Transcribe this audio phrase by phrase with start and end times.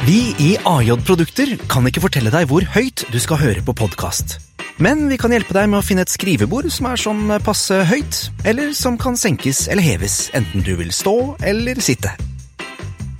[0.00, 4.38] Vi i AJ Produkter kan ikke fortelle deg hvor høyt du skal høre på podkast.
[4.80, 8.20] Men vi kan hjelpe deg med å finne et skrivebord som er sånn passe høyt,
[8.48, 12.14] eller som kan senkes eller heves, enten du vil stå eller sitte.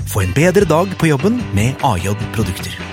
[0.09, 2.90] Få en bedre dag på jobben med AJ Produkter.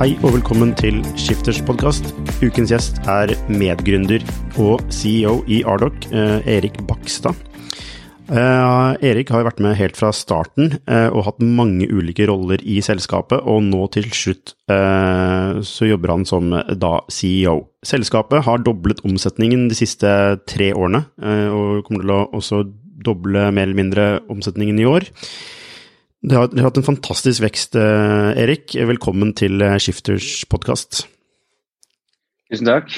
[0.00, 2.06] Hei og velkommen til Skifters podkast.
[2.40, 4.22] Ukens gjest er medgründer
[4.56, 7.36] og CEO i Ardoc, eh, Erik Bakstad.
[8.32, 12.80] Eh, Erik har vært med helt fra starten eh, og hatt mange ulike roller i
[12.80, 14.56] selskapet, og nå til slutt
[15.68, 17.58] så jobber han som da CEO.
[17.84, 20.08] Selskapet har doblet omsetningen de siste
[20.48, 21.04] tre årene,
[21.52, 22.64] og kommer til å også
[23.04, 25.10] doble mer eller mindre omsetningen i år.
[26.20, 28.74] Dere har, du har hatt en fantastisk vekst, eh, Erik.
[28.76, 31.06] Velkommen til Skifters Shifters podkast.
[32.52, 32.92] Tusen takk.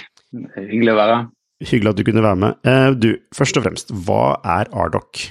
[0.57, 1.29] Hyggelig å være her.
[1.71, 2.57] Hyggelig at du kunne være med.
[2.67, 5.29] Eh, Du, først og fremst, hva er Ardoc?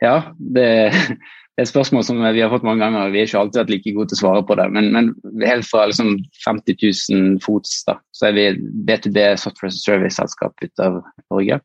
[0.00, 0.96] Ja, det er
[1.60, 3.12] et spørsmål som vi har fått mange ganger.
[3.12, 4.70] Vi er ikke alltid vært like gode til å svare på det.
[4.72, 5.12] Men, men
[5.44, 6.80] helt fra liksom 50
[7.12, 8.48] 000 fots da, så er vi
[8.88, 11.60] B2B Software Service-selskap ut av Norge.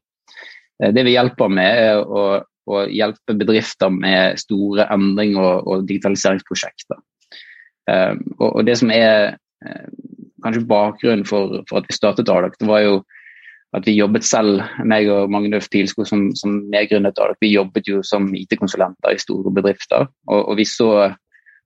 [0.83, 5.87] Eh, Det vi hjelper med, er å, å hjelpe bedrifter med store endringer og, og
[5.89, 7.01] digitaliseringsprosjekter.
[7.89, 9.87] Eh, Og, og det som er eh,
[10.43, 12.99] kanskje bakgrunnen for, for at vi startet Ardoc, det var jo
[13.77, 17.99] at vi jobbet selv, meg og Magnus Pilsko som, som medgrunnet Ardoc, vi jobbet jo
[18.01, 20.07] som IT-konsulenter i store bedrifter.
[20.29, 21.11] Og, og vi så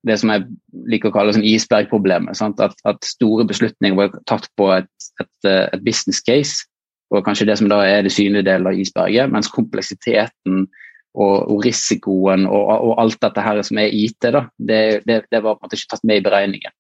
[0.04, 0.44] det som jeg
[0.92, 2.42] liker å kalle sånn isbergproblemet.
[2.60, 4.90] At, at store beslutninger var tatt på et,
[5.24, 6.66] et, et business case,
[7.14, 10.66] og kanskje det som da er det synlige delen av isberget, mens kompleksiteten
[11.14, 15.42] og, og risikoen og, og, alt dette her som er IT, da, det, det, det
[15.44, 16.74] var på en måte ikke tatt med i beregningen.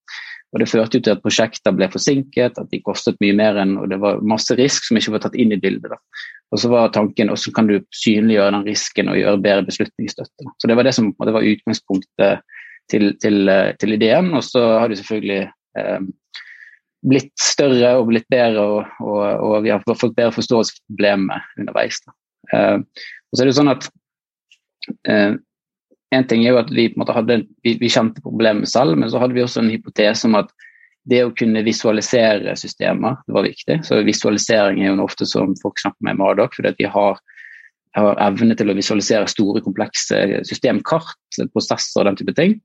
[0.53, 3.73] Og Det førte jo til at prosjekter ble forsinket, at de kostet mye mer enn
[3.81, 5.89] og det var masse risk som ikke var tatt inn i bildet.
[5.89, 5.97] da.
[6.53, 10.51] Og så var tanken hvordan kan du synliggjøre den risken og gjøre bedre beslutningsstøtte.
[10.61, 12.43] Så Det var det som det var utgangspunktet
[12.93, 13.49] til, til,
[13.81, 14.29] til ideen.
[14.37, 15.41] Og så har det selvfølgelig
[15.81, 16.05] eh,
[17.09, 21.49] blitt større og blitt bedre, og, og, og, vi har fått bedre forståelse for problemet
[21.57, 21.97] underveis.
[22.05, 22.13] Da.
[22.53, 23.89] Eh, og så er det sånn at
[25.09, 25.33] eh,
[26.13, 28.97] en ting er jo at vi, på en måte hadde, vi, vi kjente problemet selv,
[28.99, 30.53] men så hadde vi også en hypotese om at
[31.09, 33.81] det å kunne visualisere systemer var viktig.
[33.83, 37.19] Så Visualisering er jo ofte som folk snakker med Madoc, fordi vi har,
[37.97, 41.17] har evne til å visualisere store, komplekse systemkart,
[41.51, 42.57] prosesser og den type ting.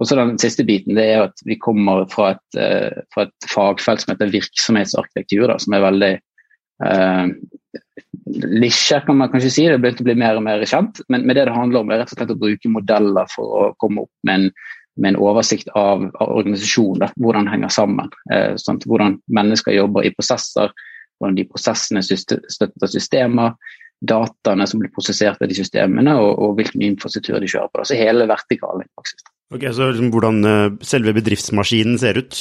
[0.00, 3.50] Og så Den siste biten det er at vi kommer fra et, uh, fra et
[3.50, 6.12] fagfelt som heter virksomhetsarkitektur, da, som er veldig
[6.86, 7.26] uh,
[8.34, 9.64] lisje, kan man kanskje si.
[9.68, 11.02] Det begynte å bli mer og mer kjent.
[11.08, 13.64] Men, men det det handler om, er rett og slett å bruke modeller for å
[13.82, 14.46] komme opp med en,
[15.00, 17.14] med en oversikt av, av organisasjonen.
[17.20, 18.14] Hvordan det henger sammen.
[18.32, 20.72] Eh, sånn, hvordan mennesker jobber i prosesser,
[21.20, 23.56] hvordan de prosessene støtter systemer,
[24.00, 27.82] dataene som blir prosessert av de systemene, og, og hvilken infrastruktur de kjører på.
[27.82, 29.26] Altså hele vertikalen i praksis.
[29.50, 32.40] Ok, Så liksom hvordan uh, selve bedriftsmaskinen ser ut?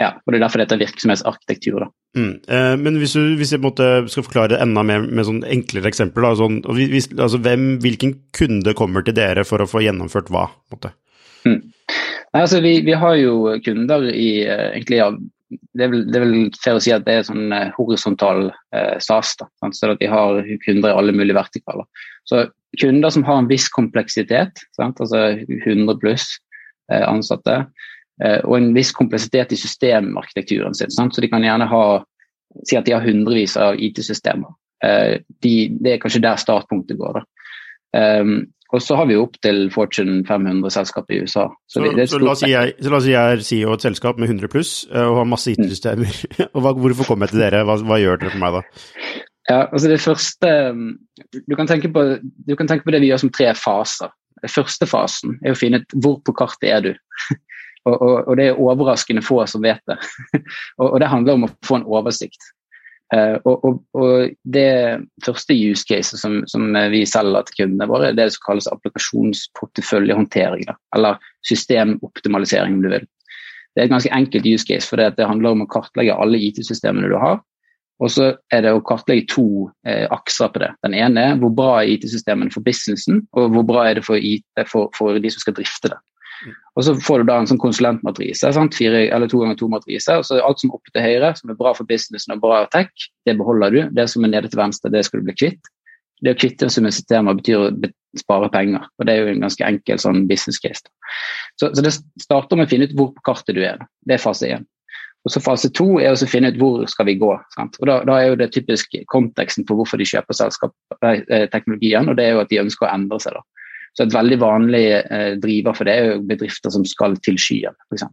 [0.00, 1.84] Ja, og det er derfor det heter virksomhetsarkitektur.
[1.84, 1.88] da.
[2.18, 2.32] Mm.
[2.48, 6.26] Eh, men hvis, du, hvis jeg skal forklare det enda mer med sånn enklere eksempler,
[6.26, 10.48] da, sånn, hvis, altså, hvem, hvilken kunde kommer til dere for å få gjennomført hva?
[11.44, 11.60] Mm.
[12.34, 15.08] Nei, altså, vi, vi, har jo kunder i uh, egentlig ja,
[15.54, 18.48] det, er vel, det er vel fair å si at det er sånn uh, horisontal
[18.74, 19.36] eh, SAS.
[19.38, 19.78] da, sant?
[19.78, 21.86] så at Vi har kunder i alle mulige vertikaler.
[22.26, 22.48] Så
[22.80, 24.98] kunder som har en viss kompleksitet, sant?
[24.98, 26.32] altså 100 pluss
[26.90, 27.62] ansatte,
[28.22, 30.92] og en viss kompleksitet i systemarkitekturen sin.
[30.94, 31.16] Sant?
[31.16, 31.84] Så de kan gjerne ha
[32.62, 34.52] si at de har hundrevis av IT-systemer.
[35.42, 37.24] De, det er kanskje der startpunktet går.
[37.94, 38.36] Um,
[38.74, 41.46] og så har vi opp til Fortune 500-selskap i USA.
[41.70, 44.18] Så, så, så, la si jeg, så, la oss si jeg er CEO et selskap
[44.18, 46.10] med 100 pluss og har masse IT-systemer.
[46.54, 46.60] Mm.
[46.80, 47.62] Hvorfor kommer jeg til dere?
[47.66, 48.60] Hva, hva, gjør dere for meg da?
[49.48, 50.50] Ja, altså det første,
[51.34, 54.12] du kan, tenke på, du kan tenke på det vi gjør som tre faser.
[54.42, 56.92] Den første fasen er å finne ut hvor på kartet er du.
[57.84, 59.98] og, og, og, det er overraskende få som vet det.
[60.80, 62.50] og, og det handler om å få en oversikt.
[63.14, 68.30] Uh, og, Det første use case som, som vi selger til kundene våre, er det
[68.34, 70.64] som kalles applikasjonsporteføljehåndtering.
[70.96, 73.08] Eller systemoptimalisering, om du vil.
[73.74, 76.40] Det er et ganske enkelt use case, for det, det handler om å kartlegge alle
[76.46, 77.42] IT-systemene du har.
[78.02, 79.46] Og så er det å kartlegge to
[79.86, 80.72] eh, akser på det.
[80.86, 84.18] Den ene er hvor bra er IT-systemene for businessen, og hvor bra er det for
[84.18, 85.98] IT for, for de som skal drifte det.
[86.74, 88.74] Og så får du da en sånn konsulentmatrise, sant?
[88.74, 90.16] Fire, eller to ganger to-matrise.
[90.18, 92.64] og så Alt som er oppe til høyre, som er bra for businessen og bra
[92.74, 92.90] tech,
[93.28, 93.80] det beholder du.
[93.94, 95.70] Det som er nede til venstre, det skal du bli kvitt.
[96.24, 97.70] Det å kvitte seg med systemer betyr å
[98.18, 98.86] spare penger.
[98.98, 100.86] og Det er jo en ganske enkel sånn business case.
[101.60, 103.82] Så, så, det starter med å finne ut hvor på kartet du er.
[104.06, 104.66] Det er fase én.
[105.24, 107.30] Og så Fase to er å finne ut hvor skal vi gå.
[107.54, 107.78] Sant?
[107.80, 110.36] Og da, da, er jo det typisk konteksten for hvorfor de kjøper
[111.08, 113.38] eh, teknologien, og det er jo at de ønsker å endre seg.
[113.38, 113.53] da.
[113.94, 117.76] Så Et veldig vanlig eh, driver for det er jo bedrifter som skal til skyen,
[117.86, 118.06] f.eks.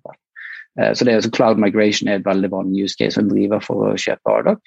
[0.77, 3.63] Eh, så det er, så Cloud migration er et veldig vanlig use case som driver
[3.65, 4.61] for å kjøpe Ardoc.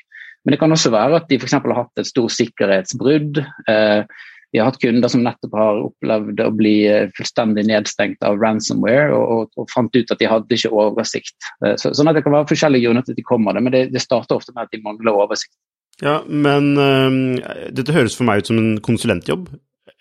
[0.44, 1.54] Men det kan også være at de f.eks.
[1.56, 3.38] har hatt et stort sikkerhetsbrudd.
[3.70, 4.24] Eh,
[4.54, 6.74] vi har hatt kunder som nettopp har opplevd å bli
[7.16, 11.48] fullstendig nedstengt av ransomware, og, og, og fant ut at de hadde ikke oversikt.
[11.74, 13.80] Så, sånn at Det kan være forskjellige grunner til at de kommer det, men det,
[13.90, 15.56] det starter ofte med at de mangler oversikt.
[16.02, 19.48] Ja, Men uh, dette høres for meg ut som en konsulentjobb.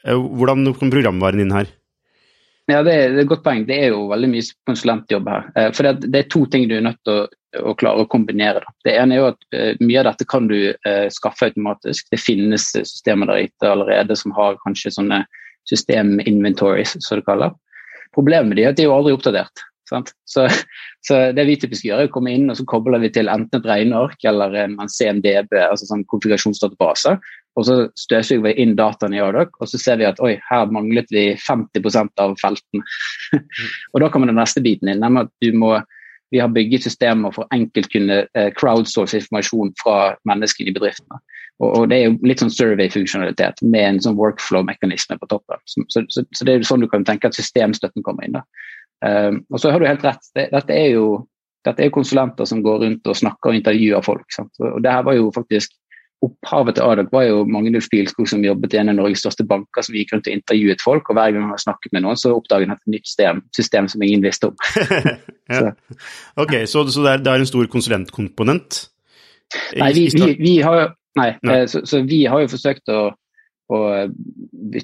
[0.03, 1.69] Hvordan kom programvaren inn her?
[2.71, 3.65] Ja, det er, et godt poeng.
[3.67, 5.47] Det er jo veldig mye konsulentjobb her.
[5.75, 7.23] For det, det, er to ting du er nødt til å
[7.61, 8.63] å klare å kombinere.
[8.85, 10.55] Det, ene er jo at uh, mye av dette kan du
[11.13, 12.07] skaffe automatisk.
[12.09, 15.23] Det finnes systemer der ute allerede som har kanskje sånne
[15.69, 17.53] systeminventories, som det kaller.
[18.15, 19.63] Problemet er at de er jo aldri oppdatert.
[19.89, 20.47] Så,
[21.05, 23.59] så, det vi typisk gjør, er å komme inn og så kobler vi til enten
[23.59, 27.17] et regneark eller en CMDB, altså sånn konfigurasjonsdatabase.
[27.59, 30.71] Og så støvsuger vi inn dataene i Ardoc, og så ser vi at oi, her
[30.73, 32.85] manglet vi 50% av feltene.
[33.94, 35.75] og da kommer den neste biten inn, nemlig at du må
[36.33, 41.19] vi har bygget systemer for enkelt kunne eh, crowdsource informasjon fra menneskene i bedriftene.
[41.61, 45.61] Og, Det er jo litt sånn survey-funksjonalitet med en sånn workflow-mekanisme på toppen.
[45.69, 48.39] Så, så, så, det er sånn du kan tenke at systemstøtten kommer inn.
[48.39, 48.41] da.
[49.05, 50.25] Um, og så har du helt rett.
[50.33, 51.05] Det, dette, er jo,
[51.67, 54.25] dette er konsulenter som går rundt og snakker og intervjuer folk.
[54.33, 54.51] Sant?
[54.57, 55.77] Og det her var jo faktisk
[56.24, 59.86] opphavet til Adak var jo Magnus Bilskog som jobbet i en av Norges største banker,
[59.86, 61.10] som gikk rundt og intervjuet folk.
[61.10, 64.06] og Hver gang han snakket med noen, så oppdaget han et nytt system, system som
[64.06, 64.58] ingen visste om.
[65.54, 65.74] ja.
[66.40, 68.84] Ok, Så, så det, er, det, er, en stor konsulentkomponent?
[69.78, 71.60] Nei, vi, vi, vi har, nei, nei.
[71.62, 73.12] Eh, så, så, vi har jo forsøkt å
[73.74, 73.81] å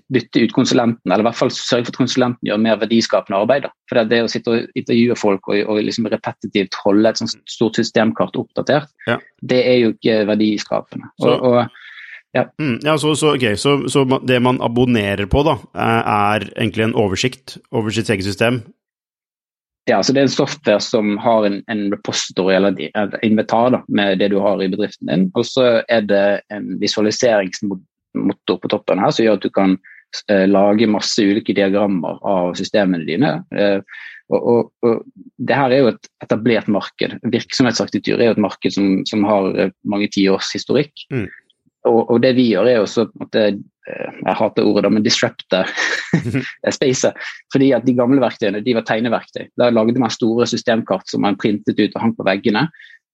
[0.09, 3.67] bytte ut konsulenten, eller i hvert fall sørge for at konsulenten gjør mer verdiskapende arbeid.
[3.67, 3.73] Da.
[3.89, 7.79] For det, å sitte og intervjue folk og, og liksom repetitivt holde et sånt stort
[7.79, 9.19] systemkart oppdatert, ja.
[9.41, 11.11] det er jo ikke verdiskapende.
[11.23, 11.85] Og, og,
[12.37, 12.45] ja.
[12.61, 13.57] Mm, ja så, så, okay.
[13.57, 18.61] så, så, det man abonnerer på, da, er egentlig en oversikt over sitt eget system?
[19.89, 23.79] Ja, så Det er en software som har en, en repository eller et inventar da,
[23.87, 25.29] med det du har i bedriften din.
[25.33, 27.85] Og så er det en visualiseringsmodell
[28.17, 29.75] motor på toppen her, som gjør at du kan
[30.31, 33.35] eh, lage masse ulike diagrammer av systemene dine.
[33.55, 33.81] Eh,
[34.29, 35.03] og, og, og,
[35.41, 37.17] det her er jo et etablert marked.
[37.33, 40.93] Virksomhetsaktitur er jo et marked som, som har eh, mange tiårs historikk.
[41.13, 41.27] Mm.
[41.87, 43.07] Og, og, det vi gjør, er også
[43.39, 43.57] eh,
[43.89, 45.63] jeg hater ordet, men disrupte
[46.77, 47.17] spacet.
[47.53, 49.47] Fordi at de gamle verktøyene de var tegneverktøy.
[49.57, 52.67] Da lagde man store systemkart som man printet ut og hang på veggene.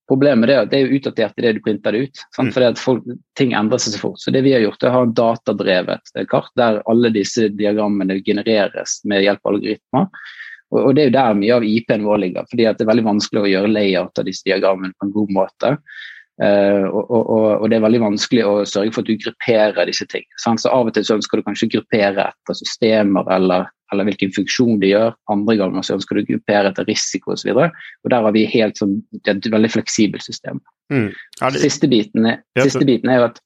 [0.10, 2.24] Problemet er at det er jo utdatert i det du printer det ut.
[2.38, 2.52] Mm.
[2.54, 3.06] Fordi at folk,
[3.40, 4.22] ting endrer seg så fort.
[4.22, 8.20] Så det vi har gjort, er å ha en datadrevet kart der alle disse diagrammene
[8.26, 10.10] genereres med hjelp av algoritmer.
[10.74, 12.50] Og, og det er jo der mye av IP-en vår ligger.
[12.52, 15.34] fordi at det er veldig vanskelig å gjøre layout av disse diagrammene på en god
[15.40, 15.74] måte.
[16.36, 20.08] Uh, og, og, og, det er veldig vanskelig å sørge for at du grupperer disse
[20.12, 20.26] ting.
[20.44, 20.60] Sant?
[20.60, 24.80] Så Av og til så ønsker du kanskje gruppere etter systemer eller eller hvilken funksjon
[24.82, 25.16] de gjør.
[25.32, 27.52] Andre ganger så ønsker du gruppere etter risiko osv.
[27.54, 30.62] Der har vi helt sånn, et veldig fleksibelt system.
[30.94, 31.12] Mm.
[31.14, 31.62] Det...
[31.62, 33.40] Siste, biten er, siste, biten er, jo at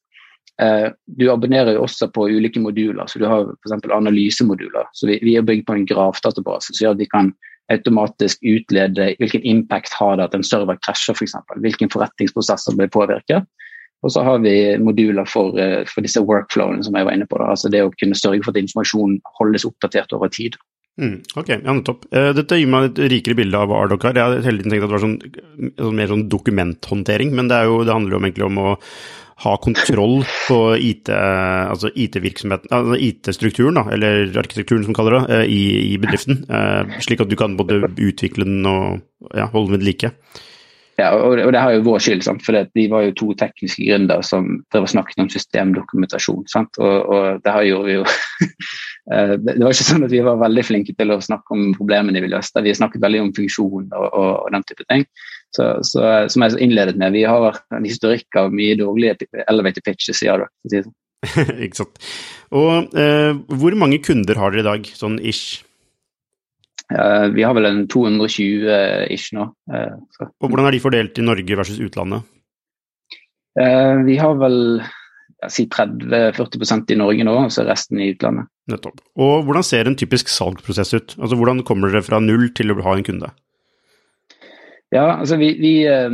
[0.64, 0.88] uh,
[1.20, 3.06] du abonnerer jo også på ulike moduler.
[3.12, 3.90] så Du har f.eks.
[3.96, 4.90] analysemoduler.
[4.94, 7.34] så Vi, vi er bygd på en gravdatabase som gjør at vi kan
[7.74, 11.36] automatisk utlede hvilken impact har det at en server krasjer, f.eks.
[11.48, 13.48] For hvilken forretningsprosesser blir påvirket.
[14.04, 17.38] Og så har vi moduler for, eh, for disse workflowene som jeg var inne på.
[17.42, 17.50] Da.
[17.52, 20.56] Altså det å kunne sørge for at informasjonen holdes oppdatert over tid.
[21.00, 22.04] Mm, ok, ja, nettopp.
[22.12, 24.18] Uh, dette gir meg et rikere bilde av Ardoc her.
[24.20, 25.16] Jeg hadde hele tiden tenkt at det var sånn,
[25.80, 28.74] sånn, mer sånn dokumenthåndtering, men det, jo, det handler jo egentlig om å
[29.40, 35.94] ha kontroll på IT, altså IT-virksomheten, altså IT-strukturen, eller arkitekturen som kaller det, uh, i,
[35.94, 36.44] i bedriften.
[36.52, 39.00] Uh, slik at du kan både utvikle den og
[39.32, 40.12] ja, holde den ved like.
[41.00, 42.44] Ja, og, og det har jo vår skyld, sant?
[42.44, 46.44] for de var jo to tekniske gründere som snakket om systemdokumentasjon.
[46.52, 46.80] Sant?
[46.82, 48.06] Og, og det her gjorde vi jo
[49.14, 52.24] eh, Det var ikke sånn at vi var veldig flinke til å snakke om problemene
[52.24, 52.64] vi løste.
[52.66, 55.08] Vi snakket veldig om funksjon og, og, og den type ting.
[55.56, 60.22] Så, så, som jeg innledet med, vi har en historikk av mye dårlige elevator pitches
[60.26, 60.30] i.
[60.30, 60.94] Sånn.
[61.66, 62.04] ikke sant.
[62.56, 65.64] Og eh, hvor mange kunder har dere i dag, sånn ish?
[66.90, 68.70] Uh, vi har vel en 220
[69.14, 69.46] ish nå.
[69.70, 69.98] Uh,
[70.42, 72.26] og Hvordan er de fordelt i Norge versus utlandet?
[73.60, 74.82] Uh, vi har vel
[75.48, 78.50] si 30-40% i Norge nå, og så resten i utlandet.
[78.70, 79.00] Nettopp.
[79.22, 81.16] Og hvordan ser en typisk salgsprosess ut?
[81.20, 83.32] Altså Hvordan kommer dere fra null til å ha en kunde?
[84.94, 86.10] Ja, altså vi, vi, eh,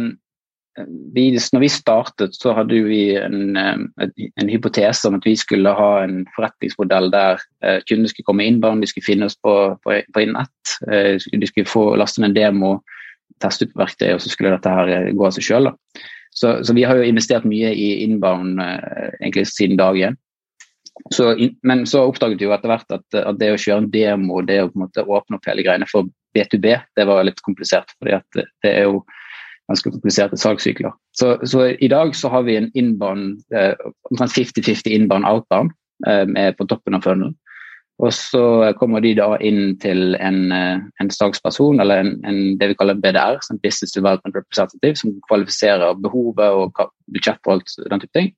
[1.15, 4.10] vi Når vi startet, så hadde vi en, eh,
[4.41, 7.39] en, hypotese om at vi skulle ha en forretningsmodell der
[7.88, 9.53] kundene skulle komme inn, bare de skulle finne oss på,
[9.84, 10.75] på, på nett.
[10.84, 12.74] De skulle få laste ned en demo,
[13.41, 15.72] teste ut verktøy, og så skulle dette her gå av seg sjøl.
[16.36, 20.17] Så, så, vi har jo investert mye i inbound eh, egentlig siden dag én.
[21.63, 24.62] men så oppdaget vi jo etter hvert at, at, det å kjøre en demo, det
[24.63, 27.91] å på en måte åpne opp hele greiene for B2B, det var litt komplisert.
[28.00, 29.03] fordi at det er jo
[29.69, 30.93] ganske kompliserte salgssykler.
[31.17, 33.74] Så, så, i dag så har vi en inbound, eh,
[34.12, 35.74] omtrent 50-50 innbånd-outbound
[36.07, 37.36] eh, på toppen av funnelen.
[38.03, 42.74] Og så kommer de da inn til en, eh, en salgsperson, eller en, en, det
[42.74, 46.81] vi kaller BDR, som Business Development Representative, som kvalifiserer behovet og
[47.13, 48.34] budsjett og alt den type ting.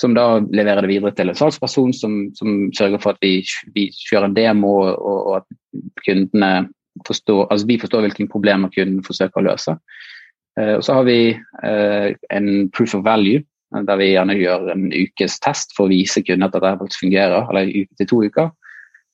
[0.00, 3.42] Som da leverer det videre til en salgsperson som, som sørger for at vi,
[3.74, 6.52] vi kjører en demo, og, og, at kundene
[7.06, 9.74] forstår, altså vi forstår hvilke problemer kunden forsøker å løse.
[10.60, 11.18] Uh, og så har vi
[11.64, 13.42] uh, en proof of value,
[13.72, 17.46] der vi gjerne gjør en ukes test for å vise kunden at dette faktisk fungerer,
[17.48, 18.50] eller en uke til to uker.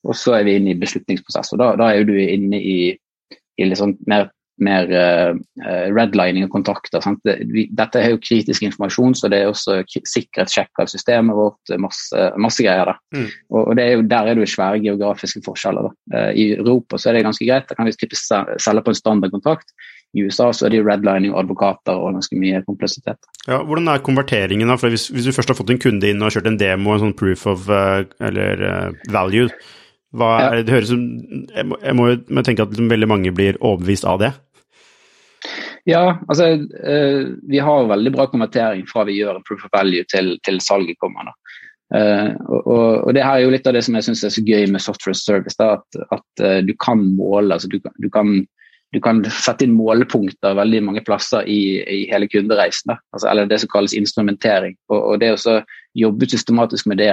[0.07, 1.53] Og så er vi inne i beslutningsprosess.
[1.53, 2.91] og Da, da er du inne i,
[3.59, 4.29] i litt sånn mer,
[4.63, 5.31] mer uh,
[5.95, 7.03] redlining av kontrakter.
[7.23, 11.75] Det, vi, dette er jo kritisk informasjon, så det er også sikkerhetssjekk av systemet vårt.
[11.79, 12.91] Masse, masse greier.
[13.15, 13.29] Mm.
[13.51, 15.87] Og, og er jo, Der er det jo svære geografiske forskjeller.
[15.87, 16.25] Da.
[16.31, 17.71] I Europa så er det ganske greit.
[17.71, 19.71] Da kan vi selge på en standardkontrakt.
[20.17, 23.19] I USA så er det redlining og advokater og ganske mye kompleksitet.
[23.45, 24.71] Ja, hvordan er konverteringen?
[24.71, 24.77] da?
[24.81, 27.03] For hvis, hvis, du først har fått en kunde inn og kjørt en demo, en
[27.03, 29.51] sånn proof of uh, eller uh, value,
[30.17, 30.65] hva er, ja.
[30.65, 31.01] det høres som
[31.53, 31.93] Jeg må, jeg
[32.33, 34.31] må tenke at liksom veldig mange blir overbevist av det?
[35.87, 40.05] Ja, altså uh, vi har veldig bra konvertering fra vi gjør en proof of value
[40.09, 41.29] til, til salget kommer.
[41.29, 41.37] da.
[41.89, 44.43] Uh, og, og, det her er jo litt av det som jeg syns er så
[44.45, 45.57] gøy med software service.
[45.57, 47.53] Da, at, at uh, du kan måle.
[47.53, 48.43] altså du, du, kan
[48.91, 52.95] du kan sette inn målepunkter veldig mange plasser i, i hele kundereisen.
[53.13, 54.73] Altså, eller det som kalles instrumentering.
[54.89, 55.59] Og, og det å
[55.97, 57.11] jobbe systematisk med det,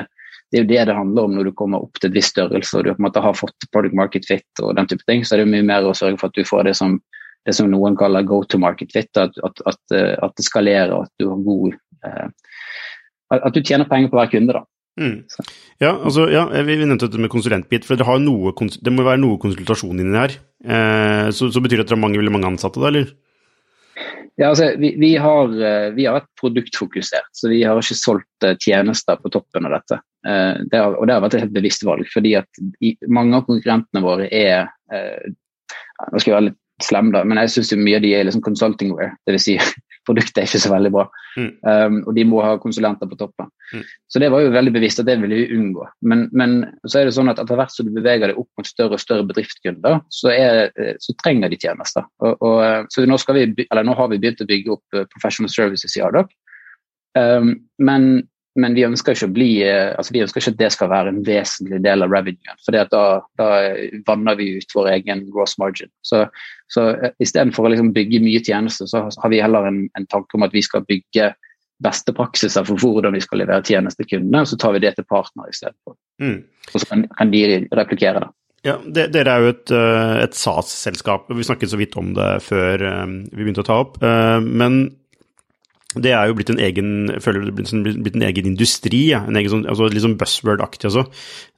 [0.51, 2.79] det er jo det det handler om når du kommer opp til et visst størrelse
[2.79, 5.25] og du på en måte har fått product market fit og den type ting.
[5.25, 6.97] Så er det mye mer å sørge for at du får det som,
[7.45, 9.11] det som noen kaller go to market fit.
[9.21, 12.27] At, at, at, at det skalerer, at du har god eh,
[13.37, 14.55] At du tjener penger på hver kunde.
[14.55, 14.65] da.
[14.97, 15.27] Mm.
[15.83, 19.41] Ja, altså, ja, vi, nevnte dette med konsulentbit, for det, noe, det må være noe
[19.41, 20.37] konsultasjon inni her.
[20.65, 23.13] Eh, så, så, betyr det at dere har mange, veldig mange ansatte, da, eller?
[24.37, 28.45] Ja, altså, vi, vi, har, eh, vi, har, vært produktfokusert, så vi har ikke solgt
[28.45, 30.01] eh, tjenester på toppen av dette.
[30.29, 33.37] Eh, det har, og det har vært et helt bevisst valg, fordi at i, mange
[33.37, 35.35] av konkurrentene våre er eh,
[36.13, 38.43] Nå skal jeg være litt slem, da, men jeg syns mye av de er liksom
[38.45, 39.15] consultingware.
[39.25, 39.47] Dvs.
[39.47, 39.55] Si,
[40.07, 41.05] produktet er ikke så veldig bra.
[41.37, 41.51] Mm.
[41.67, 43.51] Um, og de må ha konsulenter på toppen.
[43.73, 43.83] Mm.
[44.13, 45.87] Så det var jo veldig bevisst at det ville vi unngå.
[46.09, 48.71] Men, men så er det sånn at etter hvert som du beveger deg opp mot
[48.71, 52.07] større og større bedriftskunder, så, er, så trenger de tjenester.
[52.23, 55.53] Og, og, eh, så nå, vi, nå, har vi begynt å bygge opp eh, professional
[55.53, 56.33] services i Ardoc.
[57.17, 58.27] Um, men
[58.61, 61.23] men vi ønsker ikke bli, eh, altså vi ønsker ikke at det skal være en
[61.27, 62.61] vesentlig del av revenuen.
[62.65, 63.03] For da,
[63.39, 63.49] da,
[64.09, 65.91] vanner vi ut vår egen gross margin.
[66.07, 66.25] Så,
[66.73, 70.39] så eh, istedenfor å liksom bygge mye tjenester, så har vi heller en, en, tanke
[70.39, 71.33] om at vi skal bygge
[71.85, 74.95] beste praksiser for hvordan vi skal levere tjenester til kundene, og så tar vi det
[74.97, 75.97] til partner istedenfor.
[76.25, 76.39] Mm.
[76.73, 78.33] Og så kan, kan, de replikere det.
[78.67, 81.29] Ja, det, Dere er jo et, eh, et SAS-selskap.
[81.29, 84.01] Vi snakket så vidt om det før vi begynte å ta opp.
[84.03, 84.87] Men
[86.03, 86.91] det er jo blitt en egen
[87.23, 87.73] føler det blitt,
[88.05, 89.23] blitt en egen industri, ja.
[89.27, 91.07] en egen sånn, altså litt sånn buzzword-aktig også.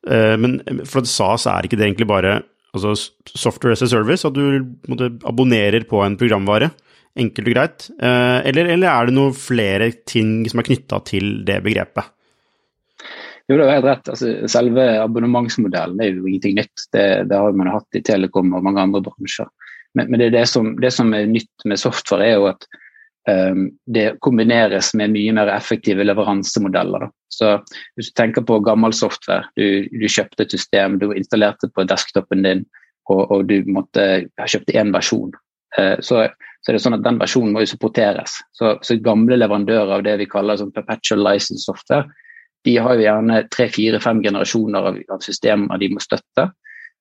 [0.09, 2.41] Uh, men for at SAS er ikke det egentlig bare
[2.77, 2.93] altså
[3.33, 6.71] software as a service, at du måtte, abonnerer på en programvare,
[7.19, 11.41] enkelt og greit, uh, eller, eller, er det noen flere ting som er knytta til
[11.49, 12.15] det begrepet?
[13.49, 14.11] Jo, det er helt rett.
[14.13, 16.83] Altså, selve abonnementsmodellen er jo ingenting nytt.
[16.93, 19.49] Det, det har man hatt i Telekom og mange andre bransjer.
[19.97, 22.69] Men, men det, det, som, det, som, er nytt med software, er jo at
[23.29, 27.09] det kombineres med mye mer effektive leveransemodeller.
[27.29, 27.59] Så
[27.97, 32.47] Hvis du tenker på gammel software, du, du kjøpte et system, du installerte på desktopen
[32.47, 32.65] din,
[33.09, 34.07] og, og du måtte
[34.39, 35.33] ha kjøpt én versjon.
[35.79, 36.25] Eh, så,
[36.61, 38.39] så, er det sånn at den versjonen må jo supporteres.
[38.57, 42.09] Så, så gamle leverandører av det vi kaller sånn perpetual license software,
[42.67, 46.49] de har jo gjerne tre, fire, fem generasjoner av, av systemer de må støtte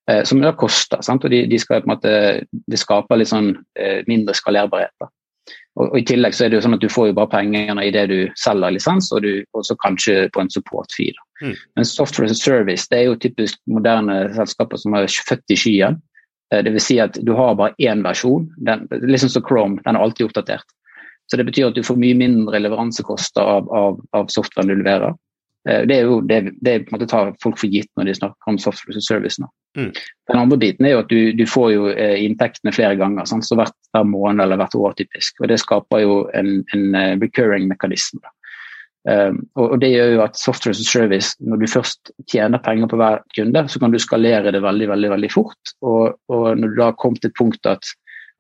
[0.10, 1.02] eh, som da koster.
[1.06, 1.26] Sant?
[1.26, 2.14] og de, de, skal på en måte,
[2.52, 4.94] Det skaper litt sånn eh, mindre skalerbarhet.
[5.02, 5.10] Da.
[5.78, 7.86] Og, og, I tillegg så er det jo sånn at du får jo bare pengene
[7.86, 11.14] i det du selger lisens, og, du, og så kanskje på en support-fee.
[11.44, 11.54] Mm.
[11.78, 15.60] Men software as a service det er jo typisk moderne selskaper som er født i
[15.60, 16.00] skyen.
[16.48, 16.64] Dvs.
[16.64, 18.48] det vil si at du har bare én versjon.
[18.66, 20.66] Den, liksom som Chrome, den er alltid oppdatert.
[21.28, 25.14] Så det betyr at du får mye mindre leveransekoster av, av, av softwaren du leverer.
[25.68, 28.16] Eh, det er jo det, det på en måte tar folk for gitt når de
[28.18, 29.42] snakker om software service.
[29.78, 29.92] Mm.
[30.32, 33.48] Den andre biten er jo at du, du får jo eh, inntektene flere ganger, sant?
[33.48, 35.42] så hvert, hver måned eller hvert år typisk.
[35.42, 38.24] og Det skaper jo en, en eh, recurring mekanisme.
[39.08, 43.22] Um, og, Det gjør jo at software service, når du først tjener penger på hver
[43.38, 45.72] kunde, så kan du skalere det veldig veldig, veldig fort.
[45.80, 47.94] Og, og når du da har kommet til et punkt at,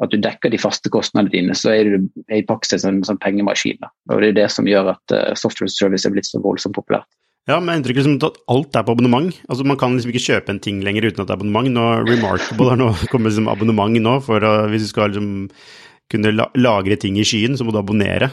[0.04, 3.80] at du dekker de faste kostnadene dine, så er du i praksis en sånn pengemaskin.
[4.12, 7.10] Og Det er det som gjør at uh, software service er blitt så voldsomt populært.
[7.48, 9.36] Ja, men inntrykket liksom at alt er på abonnement.
[9.48, 11.72] Altså Man kan liksom ikke kjøpe en ting lenger uten at det er abonnement.
[11.72, 15.30] Nå, Remarkable har nå kommet liksom abonnement nå, for uh, hvis du skal liksom
[16.12, 18.32] kunne la lagre ting i skyen, så må du abonnere.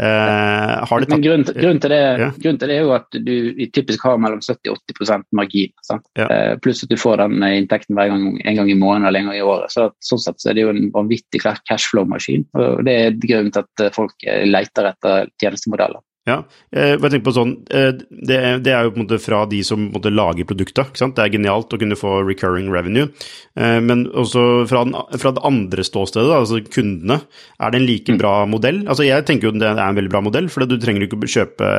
[0.00, 2.28] Uh, men grunnen til, grunn til, det, ja.
[2.40, 3.34] grunn til, det, er jo at du
[3.74, 5.72] typisk har mellom 70-80 margin.
[6.16, 6.26] Ja.
[6.26, 9.30] Eh, pluss at du får den inntekten hver gang, en gang i måneden eller en
[9.30, 9.74] gang i året.
[9.74, 12.46] Så, sånn sett så er det jo en vanvittig cashflow-maskin.
[12.56, 16.00] og Det er grunnen til at folk leter etter tjenestemodeller.
[16.28, 16.42] Ja,
[16.76, 19.62] eh, jeg tenker på sånn, eh, det, det, er jo på en måte fra de
[19.64, 20.90] som måte, lager produktet.
[20.90, 21.14] ikke sant?
[21.16, 23.08] Det er genialt å kunne få recurring revenue.
[23.56, 27.22] Eh, men også fra, den, fra det andre ståstedet, altså kundene,
[27.56, 28.82] er det en like bra modell?
[28.84, 31.70] Altså Jeg tenker jo det er en veldig bra modell, for du trenger ikke kjøpe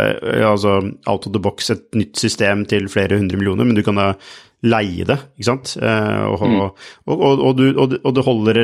[0.48, 4.00] altså, out of the box et nytt system til flere hundre millioner, men du kan
[4.00, 4.16] da
[4.66, 5.76] leie det, ikke sant?
[5.82, 6.58] Og, mm.
[6.66, 8.62] og, og, og, du, og det holder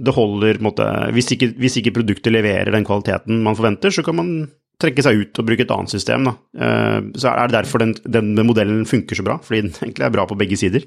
[0.00, 4.16] det holder måte, hvis, ikke, hvis ikke produktet leverer den kvaliteten man forventer, så kan
[4.16, 4.30] man
[4.80, 6.28] trekke seg ut og bruke et annet system.
[6.28, 6.36] Da.
[6.66, 10.14] Eh, så er det derfor den, den, modellen funker så bra, fordi den egentlig er
[10.14, 10.86] bra på begge sider.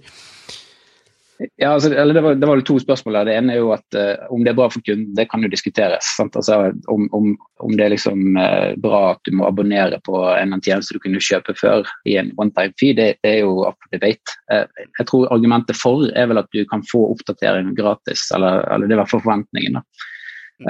[1.60, 3.28] Ja, altså, det, var, det var to spørsmål der.
[3.28, 5.50] Det ene er jo at uh, om det er bra for kunden, det kan jo
[5.52, 6.12] diskuteres.
[6.22, 6.60] Altså,
[6.94, 10.96] om, om, om, det er liksom uh, bra at du må abonnere på en tjeneste
[10.96, 13.92] du kunne kjøpe før i en one time fee, det, det er jo up to
[13.98, 14.38] debate.
[14.54, 14.64] Uh,
[15.02, 18.96] jeg tror argumentet for er vel at du kan få oppdatering gratis, eller, eller det
[18.96, 19.82] er i hvert fall forventningen.
[19.82, 20.10] da.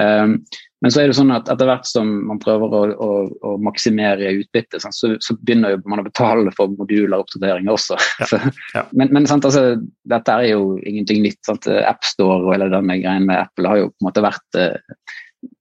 [0.00, 0.38] Um,
[0.84, 3.10] men så er det sånn at etter hvert som man prøver å, å,
[3.48, 7.96] å maksimere utbyttet, så, så, begynner man å betale for moduler og oppdateringer også.
[8.20, 8.40] Ja,
[8.76, 8.82] ja.
[8.92, 9.78] men, men sant, altså,
[10.12, 11.40] dette er jo ingenting nytt.
[11.48, 15.14] AppStore og hele denne greien med Apple har jo på en måte vært uh,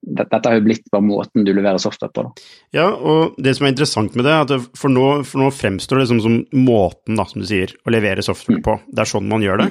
[0.03, 2.25] dette har jo blitt bare måten du leverer software på.
[2.25, 2.47] Da.
[2.75, 6.01] Ja, og det som er interessant med det, er at for nå, for nå fremstår
[6.01, 8.65] det som, som måten da, som du sier, å levere software mm.
[8.65, 8.77] på.
[8.91, 9.69] Det er sånn man gjør det.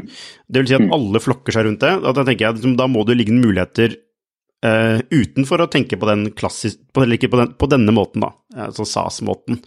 [0.49, 0.95] Det vil si at mm.
[0.97, 1.93] alle flokker seg rundt det.
[2.05, 3.99] Da, tenker jeg, liksom, da må det ligge muligheter
[4.63, 8.23] Uh, utenfor å tenke på den klassisk, på, eller ikke på, den, på denne måten,
[8.23, 8.31] da,
[8.69, 9.59] altså SAS-måten.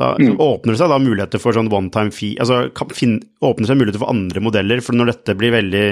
[0.00, 0.38] Da mm.
[0.40, 2.62] åpner det seg da muligheter for sånn one time fee altså
[2.96, 5.84] finne, åpner seg muligheter for andre modeller, for når dette blir veldig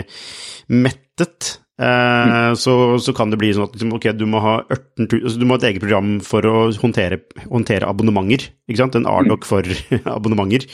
[0.80, 1.50] mettet,
[1.82, 2.58] uh, mm.
[2.58, 5.44] så, så, kan det bli sånn at liksom, ok, du må ha 18, altså, du
[5.44, 9.68] må ha et eget program for å håndtere, håndtere abonnementer, ikke sant, en RDoc for
[10.16, 10.64] abonnementer.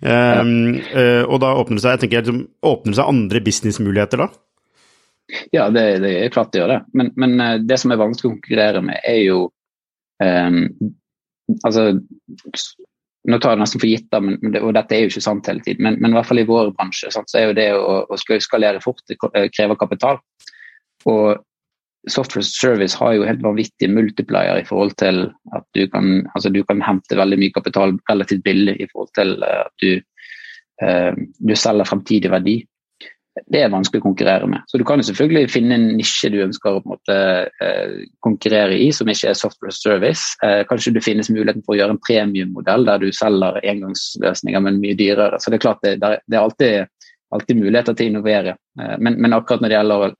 [0.00, 0.78] Uh,
[1.32, 4.32] og da åpner det seg, jeg tenker, liksom, åpner det seg andre businessmuligheter da?
[5.52, 6.78] Ja, det, det, er klart det gjør det.
[6.96, 9.48] Men, men, eh, det som er vanskelig å konkurrere med, er jo
[10.22, 10.64] um,
[11.64, 11.94] Altså,
[13.32, 15.80] nå tar jeg nesten for gitt, men, og dette er jo ikke sant hele tiden,
[15.86, 18.18] men, men i hvert fall i vår bransje sant, så er jo det å, å
[18.20, 20.20] skalere fort det eh, krever kapital.
[21.08, 21.40] Og
[22.12, 25.22] software service har jo helt vanvittig multiplier i forhold til
[25.56, 29.34] at du kan, altså du kan hente veldig mye kapital relativt billig i forhold til
[29.48, 30.04] at du,
[30.84, 32.58] uh, du selger fremtidig verdi
[33.46, 34.64] det er vanskelig å konkurrere med.
[34.70, 37.16] Så du kan jo selvfølgelig finne en nisje du ønsker å måte,
[37.64, 40.36] eh, konkurrere i, som ikke er software service.
[40.44, 44.80] Eh, kanskje det finnes muligheten for å gjøre en premiummodell der du selger engangsløsninger, men
[44.82, 45.40] mye dyrere.
[45.40, 46.88] Så det er klart det, det er alltid,
[47.32, 48.56] alltid, muligheter til å innovere.
[48.80, 50.12] Eh, men, men, akkurat når det gjelder å,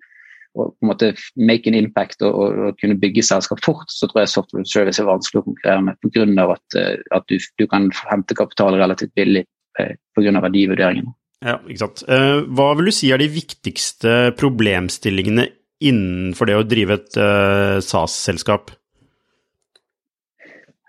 [0.59, 4.69] å måte, make an impact og, og, kunne bygge selskap fort, så tror jeg software
[4.69, 6.51] service er vanskelig å konkurrere med pga.
[6.55, 6.83] at,
[7.19, 10.41] at du, du, kan hente kapital relativt billig pga.
[10.41, 11.18] verdivurderingene.
[11.45, 12.03] Ja, ikke sant.
[12.11, 15.47] Eh, hva vil du si er de viktigste problemstillingene
[15.87, 18.73] innenfor det å drive et uh, SAS-selskap?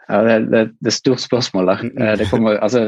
[0.10, 1.84] Ja, det, det, det, er et stort spørsmål der.
[1.92, 2.88] Eh, det kommer, altså,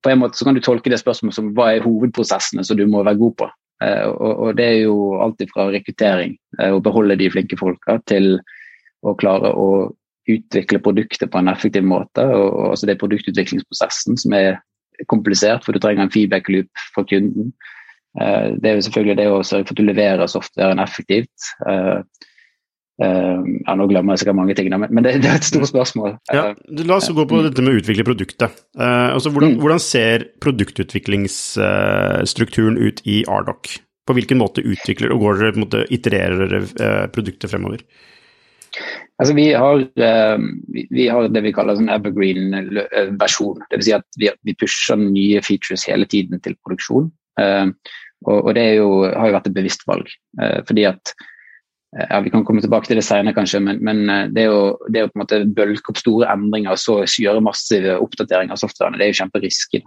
[0.00, 2.86] på en måte så kan du tolke det spørsmålet som hva er hovedprosessene som du
[2.88, 3.50] må være god på.
[3.84, 6.38] Og, og det er jo alltid fra rekruttering,
[6.72, 8.38] å beholde de flinke folka, til
[9.04, 9.66] å klare å
[10.30, 12.24] utvikle produktet på en effektiv måte.
[12.24, 14.62] Og, og altså det er produktutviklingsprosessen som er
[15.10, 17.50] komplisert, for du trenger en feedback loop for kunden.
[18.20, 21.38] Eh, det er jo selvfølgelig det å sørge for at du leverer softwaren effektivt.
[21.66, 21.98] Eh,
[23.02, 26.10] eh, ja, nå glemmer jeg sikkert mange ting, men det, er et stort spørsmål.
[26.34, 26.42] Ja,
[26.84, 28.50] la oss gå på dette med å utvikle produktet.
[28.78, 29.60] Altså, hvordan, mm.
[29.64, 33.62] hvordan, ser produktutviklingsstrukturen ut i Ardoc?
[34.04, 37.80] På hvilken måte utvikler og går dere, itererer dere produktet fremover?
[39.22, 40.46] Altså, vi, har, uh,
[40.90, 43.60] vi, har, det vi kaller en evergreen-versjon.
[43.62, 43.86] Eh, Dvs.
[43.86, 47.12] Si at vi, pusher nye features hele tiden til produksjon.
[47.40, 47.70] Uh,
[48.24, 50.08] og, det jo, har jo vært et bevisst valg.
[50.64, 51.10] Fordi at
[51.92, 54.72] ja, Vi kan komme tilbake til det senere, kanskje, men, men det, å,
[55.54, 59.82] bølke opp store endringer og så gjøre massive oppdateringer av softwaren, det er jo kjemperisky.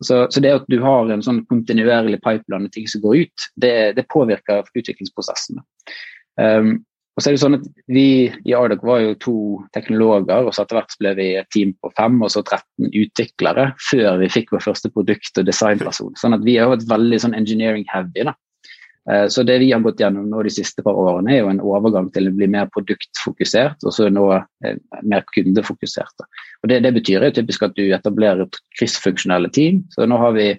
[0.00, 3.46] Så, så, det at du har en sånn kontinuerlig pipeline og ting som går ut,
[3.60, 5.60] det, det påvirker utviklingsprosessen.
[7.12, 8.06] Og så er det sånn at Vi
[8.48, 9.34] i Ardoc var jo to
[9.76, 13.66] teknologer, og så etter hvert ble vi et team på fem og så 13 utviklere
[13.90, 16.14] før vi fikk vår første produkt- og designperson.
[16.16, 18.24] Sånn at vi har vært veldig sånn engineering heavy.
[18.30, 18.34] da.
[19.10, 21.60] Eh, så det vi har gått gjennom nå de siste par årene, er jo en
[21.60, 24.28] overgang til å bli mer produktfokusert, og så nå
[24.64, 26.14] eh, mer kundefokusert.
[26.16, 26.28] Da.
[26.62, 28.48] Og det, det, betyr jo typisk at du etablerer
[28.78, 29.82] kryssfunksjonelle team.
[29.92, 30.52] Så nå har vi,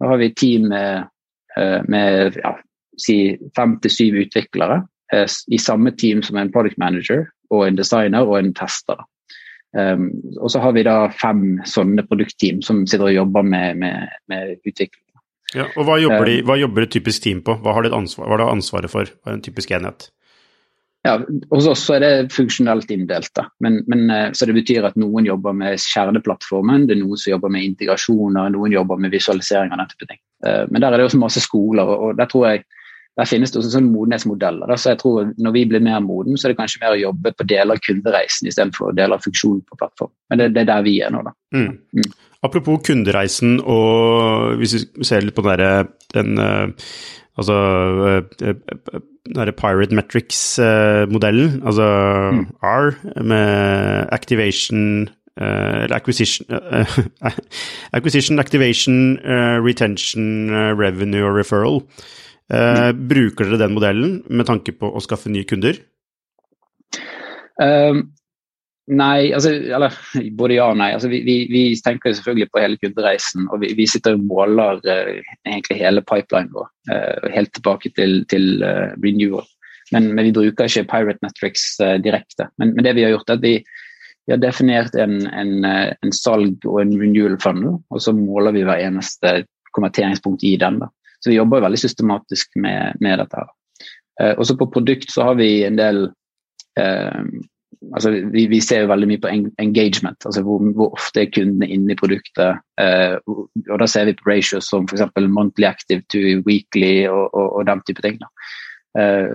[0.00, 1.10] nå har vi team med,
[1.58, 2.54] eh, med ja,
[2.96, 3.18] si
[3.56, 4.80] fem til syv utviklere
[5.12, 9.00] i samme team som en product manager og en designer og en tester.
[9.72, 14.10] Um, og så har vi da fem sånne produktteam som sitter og jobber med, med,
[14.28, 15.00] med utvikling.
[15.56, 17.58] Ja, og hva jobber, de, hva jobber, et typisk team på?
[17.60, 19.08] Hva har de ansvar, hva har ansvaret for?
[19.20, 20.08] Hva er en typisk enhet?
[21.02, 21.16] Ja,
[21.50, 23.40] Hos oss er det funksjonelt inndelt.
[23.64, 27.34] Men, men, eh, så Det betyr at noen jobber med kjerneplattformen, det er noen som
[27.34, 30.20] jobber med integrasjoner, noen jobber med visualisering av den type ting.
[30.46, 32.64] Uh, men der er det også masse skoler, og der tror jeg
[33.20, 34.72] der finnes det også sånn modenhetsmodeller.
[34.80, 37.34] Så jeg tror Når vi blir mer moden, så er det kanskje mer å jobbe
[37.36, 40.12] på deler av kundereisen istedenfor deler av funksjonen på plattform.
[40.30, 41.34] Men det, det, er der vi er nå, da.
[41.54, 41.72] Mm.
[41.92, 42.12] Mm.
[42.42, 45.72] Apropos kundereisen, og hvis vi ser litt på den derre
[46.14, 46.94] den, uh,
[47.32, 47.54] Altså
[48.40, 48.58] den
[49.24, 51.86] den Pirate Metrics-modellen, altså
[52.32, 52.46] mm.
[52.60, 55.08] R, med activation
[55.40, 56.46] Uh, acquisition,
[57.92, 59.18] acquisition, activation,
[59.64, 61.80] retention, revenue og referral.
[62.50, 65.78] Eh, bruker dere den modellen med tanke på å skaffe nye kunder?
[67.62, 68.08] Um,
[68.90, 69.94] nei, altså Eller
[70.38, 70.90] både ja og nei.
[70.96, 73.46] Altså, vi, vi, vi, tenker selvfølgelig på hele kundereisen.
[73.52, 75.12] Og vi, vi sitter og måler uh,
[75.48, 79.46] egentlig hele pipelinen vår, uh, helt tilbake til, til uh, renewal.
[79.92, 81.64] Men, men, vi bruker ikke Pirate Metrics
[82.00, 82.46] direkte.
[82.56, 83.58] Men, men, det vi har gjort, er at vi,
[84.24, 88.62] vi har definert en, en, en, salg og en renewal funnel, og så måler vi
[88.64, 89.42] hver eneste
[89.76, 90.80] konverteringspunkt i den.
[90.80, 90.88] da.
[91.22, 93.42] Så vi jobber veldig systematisk med, med dette.
[93.42, 93.88] her.
[94.20, 96.04] Eh, også på produkt så har vi en del
[96.80, 97.22] eh,
[97.94, 99.30] altså vi, vi, ser jo veldig mye på
[99.62, 102.62] engagement, altså hvor, hvor ofte er kundene inne i produktet.
[102.80, 105.06] Eh, og Da ser vi på ratios som f.eks.
[105.28, 108.20] monthly active to weekly og, og, og den type ting.
[108.98, 109.32] Eh,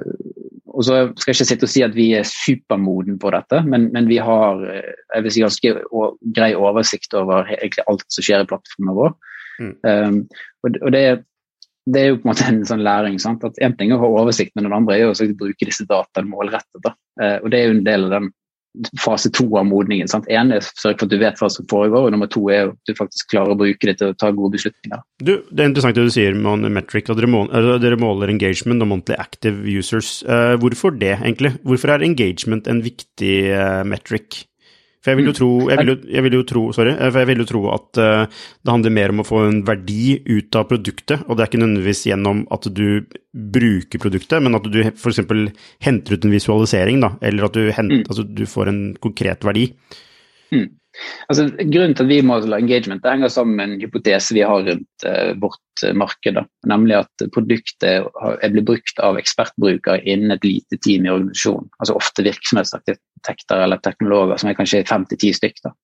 [0.68, 3.90] og så skal jeg ikke sitte og si at vi er supermoden på dette, men,
[3.94, 5.74] men vi har eh, jeg vil si, ganske
[6.38, 9.18] grei oversikt over egentlig alt som skjer i plattformen vår.
[9.58, 9.74] Mm.
[9.90, 10.20] Um,
[10.62, 11.02] og, og det,
[11.88, 13.20] det er jo på en måte en sånn læring.
[13.22, 13.46] sant?
[13.48, 15.88] At Én ting er å ha oversikt, men den andre er jo å bruke disse
[15.88, 16.92] dataene målrettet.
[17.22, 18.32] Eh, og Det er jo en del av den
[19.02, 20.08] fase to av modningen.
[20.08, 20.28] sant?
[20.30, 22.70] Én er å sørge for at du vet hva som foregår, og nummer to er
[22.70, 25.02] at du faktisk klarer å bruke det til å ta gode beslutninger.
[25.24, 28.84] Du, Det er interessant det du sier med metric, at dere, måler, dere måler engagement
[28.84, 30.24] og monthly active users.
[30.28, 31.56] Eh, hvorfor det, egentlig?
[31.64, 34.46] Hvorfor er engagement en viktig eh, metric?
[35.08, 37.28] For jeg vil jo tro, jeg vil jo, jeg vil jo tro, sorry, eh, jeg
[37.30, 40.66] vil jo tro at uh, det handler mer om å få en verdi ut av
[40.68, 42.90] produktet, og det er ikke nødvendigvis gjennom at du
[43.56, 45.22] bruker produktet, men at du f.eks.
[45.88, 48.10] henter ut en visualisering, da, eller at du, henter, mm.
[48.12, 49.70] altså, du får en konkret verdi.
[50.52, 50.68] Mm.
[51.28, 54.46] Altså, grunnen til at vi må ha engagement, det henger sammen med en hypotese vi
[54.48, 56.38] har rundt uh, vårt uh, marked.
[56.38, 56.46] Da.
[56.72, 61.70] Nemlig at produktet er blitt brukt av ekspertbrukere innen et lite team i organisasjonen.
[61.82, 65.76] Altså ofte virksomhetsarkitekter eller teknologer som er kanskje fem til ti stykker.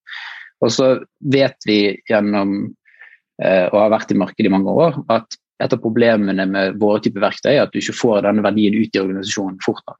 [0.63, 0.89] Og så
[1.33, 5.79] vet vi gjennom uh, å ha vært i markedet i mange år at et av
[5.79, 9.59] problemene med våre typer verktøy er at du ikke får denne verdien ut i organisasjonen
[9.63, 9.99] fort nok.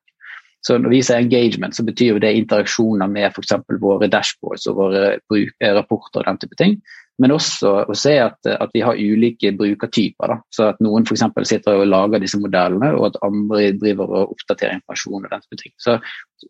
[0.63, 3.55] Så når vi sier engagement, så betyr jo det interaksjoner med f.eks.
[3.83, 6.77] våre dashboards og våre eh, rapporter og den type ting.
[7.21, 10.31] Men også å se at, at vi har ulike brukertyper.
[10.31, 10.37] Da.
[10.55, 11.25] Så at noen f.eks.
[11.45, 15.27] sitter og lager disse modellene, og at andre driver og oppdaterer informasjon.
[15.27, 15.73] og den type ting.
[15.83, 15.97] Så,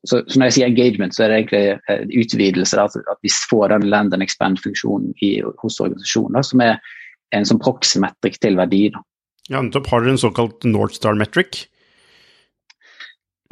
[0.06, 1.63] så, så, når jeg sier engagement, så er det egentlig
[1.97, 2.80] en utvidelse.
[2.80, 5.17] Da, at vi får den land and expand-funksjonen
[5.65, 6.78] hos organisasjoner, som er
[7.36, 8.86] en sånn proxy-metric til verdi.
[8.93, 9.04] Da.
[9.49, 9.89] Ja, nettopp.
[9.91, 11.65] Har dere en såkalt Northstar metric?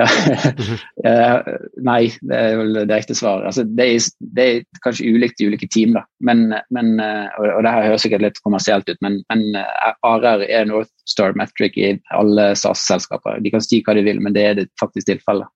[0.05, 1.37] Uh,
[1.89, 3.47] nei, det er vel det direkte svaret.
[3.49, 6.03] Altså, det, er, det, er, kanskje ulikt i ulike team, da.
[6.23, 9.93] Men, men, uh, og, og, det her høres sikkert litt kommersielt ut, men, men uh,
[10.07, 13.41] ARR er Northstar Metric i alle SAS-selskaper.
[13.43, 15.49] De kan si hva de vil, men det er det faktisk tilfellet.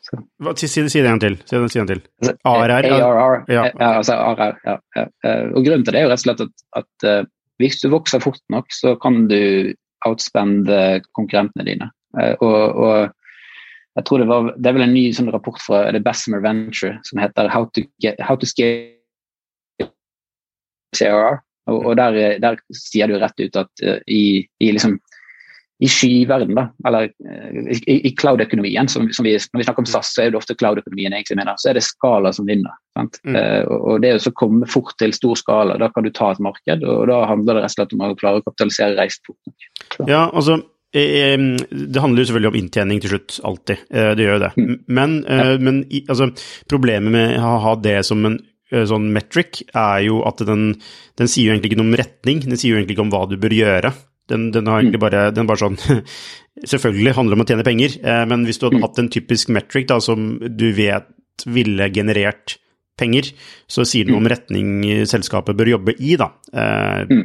[0.00, 1.36] Si, det en til.
[1.44, 2.00] Si det til.
[2.48, 2.72] ARR?
[2.88, 3.66] ARR, ja.
[3.90, 5.04] altså ARR, ja, ja.
[5.52, 7.28] Og grunnen til det er jo rett og slett at, at
[7.60, 9.74] hvis du vokser fort nok, så kan du
[10.08, 11.90] outspende konkurrentene dine.
[12.40, 13.10] Og, og
[13.98, 16.96] jeg tror det, var, det er vel en ny sånn rapport fra The Bessemer Venture
[17.08, 18.96] som heter How to, get, how to Scale
[20.96, 21.40] CRR.
[21.70, 24.96] Og, og der, der, sier du rett ut at uh, i, i, liksom,
[25.82, 28.88] i skyverden, da, eller i, i cloud-økonomien.
[28.90, 31.58] Som, som vi, når vi snakker om SAS, så er det ofte cloud-økonomien egentlig mener.
[31.60, 32.74] Så er det skala som vinner.
[32.98, 33.10] Mm.
[33.34, 36.86] Uh, og det å komme fort til stor skala, da kan du ta et marked.
[36.86, 39.70] Og da handler det rett og slett om å klare å kapitalisere reist fort.
[40.06, 43.82] Ja, altså det handler jo selvfølgelig om inntjening til slutt, alltid.
[43.90, 44.48] Det gjør jo det.
[44.58, 44.76] Mm.
[44.98, 45.44] Men, ja.
[45.62, 46.26] men altså,
[46.70, 50.72] problemet med å ha det som en sånn metric, er jo at den,
[51.18, 52.42] den sier jo egentlig ikke noe om retning.
[52.46, 53.92] Den sier jo egentlig ikke om hva du bør gjøre.
[54.30, 55.78] Den, den, har egentlig bare, den bare sånn
[56.72, 58.84] Selvfølgelig handler det om å tjene penger, eh, men hvis du hadde mm.
[58.84, 61.08] hatt en typisk metric da, som du vet
[61.48, 62.58] ville generert
[63.00, 63.30] penger,
[63.70, 64.32] så sier det noe om mm.
[64.34, 64.72] retning
[65.08, 66.30] selskapet bør jobbe i, da.
[66.52, 67.22] Eh, mm.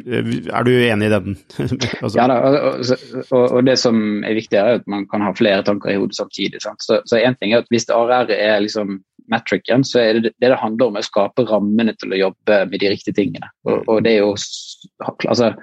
[0.50, 1.38] Er du enig i den?
[2.04, 2.16] altså.
[2.18, 2.94] Ja da, og,
[3.26, 6.18] og, og, det som er viktig, er at man kan ha flere tanker i hodet
[6.18, 6.64] samtidig.
[6.64, 6.86] Sant?
[6.86, 9.00] Så én ting er at hvis ARR er liksom
[9.32, 12.82] metricen, så er det det det handler om å skape rammene til å jobbe med
[12.82, 13.50] de riktige tingene.
[13.66, 14.36] Og, og det er jo
[15.26, 15.54] altså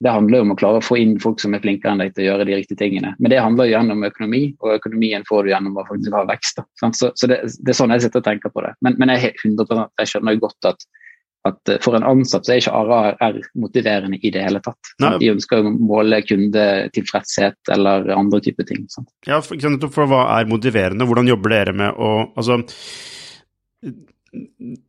[0.00, 2.24] det handler om å klare å få inn folk som er flinkere enn deg til
[2.24, 3.12] å gjøre de riktige tingene.
[3.18, 6.62] Men det handler jo gjennom økonomi, og økonomien får du gjennom å faktisk ha vekst.
[6.80, 8.72] Så, så det, det, er sånn jeg sitter og tenker på det.
[8.86, 10.88] Men, men jeg, 100%, jeg skjønner jo godt at,
[11.50, 14.94] at, for en ansatt så er ikke ARR motiverende i det hele tatt.
[15.20, 18.88] De ønsker å måle kundetilfredshet eller andre typer ting.
[18.88, 19.10] Sant?
[19.28, 19.60] Ja, for,
[19.92, 21.04] for hva er motiverende?
[21.08, 22.62] Hvordan jobber dere med å altså,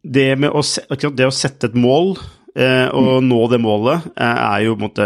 [0.08, 2.16] det, med å, det å sette et mål
[2.52, 5.06] Eh, å nå det målet eh, er jo måte,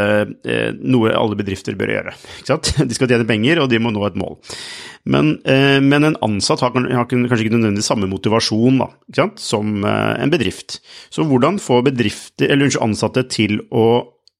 [0.50, 2.14] eh, noe alle bedrifter bør gjøre.
[2.90, 4.40] De skal tjene penger, og de må nå et mål.
[5.14, 8.90] Men, eh, men en ansatt har, har, kanskje ikke nødvendigvis samme motivasjon da,
[9.38, 10.80] som eh, en bedrift.
[11.14, 11.84] Så hvordan få
[12.82, 13.88] ansatte til å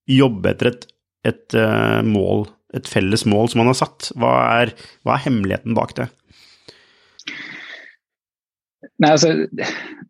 [0.10, 0.90] jobbe etter et,
[1.30, 4.10] et eh, mål, et felles mål som man har satt?
[4.18, 4.74] Hva er,
[5.06, 6.10] hva er hemmeligheten bak det?
[9.04, 9.32] Nei, altså,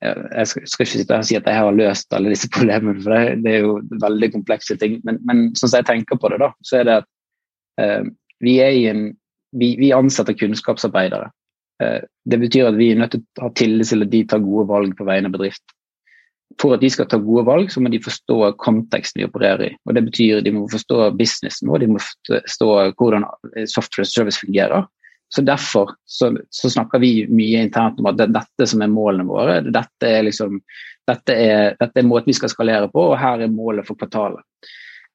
[0.01, 3.15] Jeg skal, ikke sitte her og si at jeg har løst alle disse problemene, for
[3.41, 4.99] det, er jo veldig komplekse ting.
[5.07, 7.07] Men, men sånn som jeg tenker på det, da, så er det at
[7.81, 8.03] eh,
[8.45, 9.07] vi, er en,
[9.57, 11.31] vi, vi, ansetter kunnskapsarbeidere.
[11.83, 14.43] Eh, det betyr at vi er nødt til å ha tillit til at de tar
[14.45, 15.63] gode valg på vegne av bedrift.
[16.61, 19.71] For at de skal ta gode valg, så må de forstå konteksten de opererer i.
[19.89, 22.69] Og Det betyr at de må forstå businessen vår, de må forstå
[22.99, 23.25] hvordan
[23.71, 24.85] software service fungerer.
[25.33, 28.91] Så Derfor så, så, snakker vi mye internt om at det er dette som er
[28.93, 29.59] målene våre.
[29.65, 30.59] Dette er, liksom,
[31.07, 34.45] dette er, dette er måten vi skal skalere på, og her er målet for kvartalet.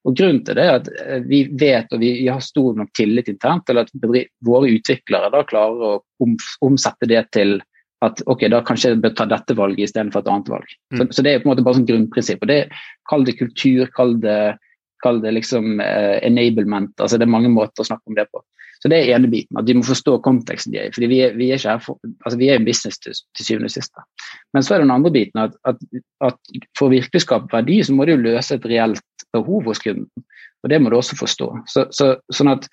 [0.09, 3.29] Og Grunnen til det er at eh, vi vet og vi, har stor nok tillit
[3.33, 7.59] internt til at våre utviklere da klarer å om, omsette det til
[8.05, 10.71] at ok, da kanskje jeg bør ta dette valget istedenfor et annet valg.
[10.93, 10.97] Mm.
[10.97, 12.45] Så, så, Det er på en måte bare sånn grunnprinsipp.
[12.47, 12.61] og det
[13.11, 14.39] Kall det kultur, kall det,
[15.05, 16.95] kall det liksom eh, enablement.
[16.97, 18.41] altså Det er mange måter å snakke om det på.
[18.81, 20.95] Så det er ene biten, at de må forstå konteksten de er i.
[20.95, 23.47] fordi vi er, vi er ikke her for, altså vi er en business til, til
[23.47, 24.05] syvende og sist.
[24.57, 25.83] Men så er det den andre biten at, at,
[26.25, 30.09] at for å virkelig skape verdi, så må du løse et reelt behov hos kunden.
[30.65, 31.51] Og det må du også forstå.
[31.69, 32.67] Så, så, sånn at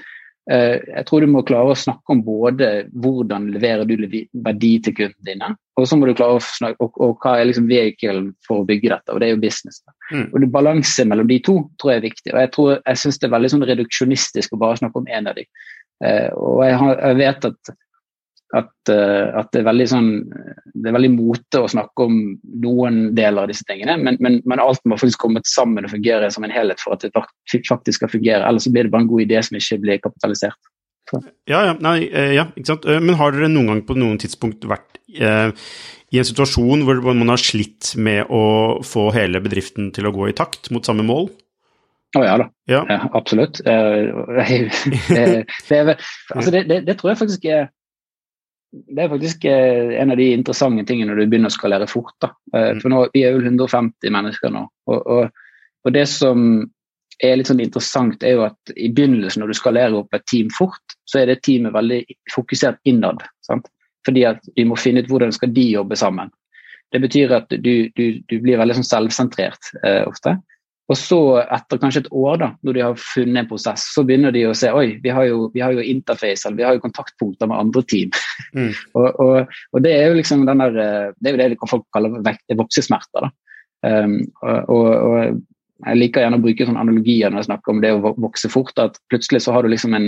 [0.51, 3.95] eh, jeg tror du må klare å snakke om både hvordan leverer du
[4.43, 7.49] verdi til kundene dine, og så må du klare å snakke og, og hva er
[7.51, 9.83] liksom vehiclen for å bygge dette, og det er jo business.
[10.11, 10.27] Mm.
[10.31, 12.31] Og Balanse mellom de to tror jeg er viktig.
[12.33, 15.29] og Jeg tror, jeg syns det er veldig sånn reduksjonistisk å bare snakke om én
[15.29, 15.45] av de.
[16.05, 17.71] Eh, og jeg, har, jeg vet at,
[18.59, 20.09] at, eh, at, det er veldig sånn
[20.77, 22.19] det er veldig mote å snakke om
[22.63, 26.29] noen deler av disse tingene, men, men, men alt må faktisk komme sammen og fungere
[26.33, 28.45] som en helhet for at det faktisk skal fungere.
[28.45, 30.59] Ellers så blir det bare en god idé som ikke blir kapitalisert.
[31.47, 32.87] Ja, ja, nei, eh, ja, ikke sant.
[32.87, 35.49] Men har dere noen gang på noen tidspunkt vært eh,
[36.13, 38.43] i en situasjon hvor man har slitt med å
[38.85, 41.29] få hele bedriften til å gå i takt mot samme mål?
[42.15, 42.83] Å oh, ja da, ja.
[42.87, 43.59] ja absolutt.
[43.65, 45.97] det, det,
[46.33, 47.67] altså det, det, tror jeg faktisk er
[48.71, 52.15] det er faktisk eh, en av de interessante tingene når du begynner å skalere fort.
[52.23, 52.31] da.
[52.53, 52.81] Eh, mm.
[52.83, 54.65] For nå, Vi er jo 150 mennesker nå.
[54.91, 55.45] Og, og,
[55.85, 56.65] og, det som
[57.23, 60.51] er litt sånn interessant, er jo at i begynnelsen når du skalerer opp et team
[60.53, 62.01] fort, så er det teamet veldig
[62.33, 63.23] fokusert innad.
[63.47, 63.71] Sant?
[64.05, 66.29] Fordi at vi må finne ut hvordan skal de jobbe sammen.
[66.93, 70.37] Det betyr at du, du, du blir veldig sånn selvsentrert eh, ofte.
[70.87, 74.31] Og så, etter kanskje et år, da, når de har funnet en prosess, så begynner
[74.31, 76.83] de å se oi, vi har jo, vi har jo interface, eller vi har jo
[76.85, 78.13] kontaktpunkter med andre team.
[78.55, 78.71] Mm.
[78.99, 81.85] og, og, og, det er jo liksom den der, eh, det er jo det folk
[81.95, 82.15] kaller
[82.63, 83.27] voksesmerter.
[83.27, 83.33] da.
[83.85, 85.43] Um, og, og,
[85.85, 88.73] jeg liker gjerne å bruke sånne analogier når jeg snakker om det å vokse fort.
[88.81, 90.07] At plutselig så har du liksom en,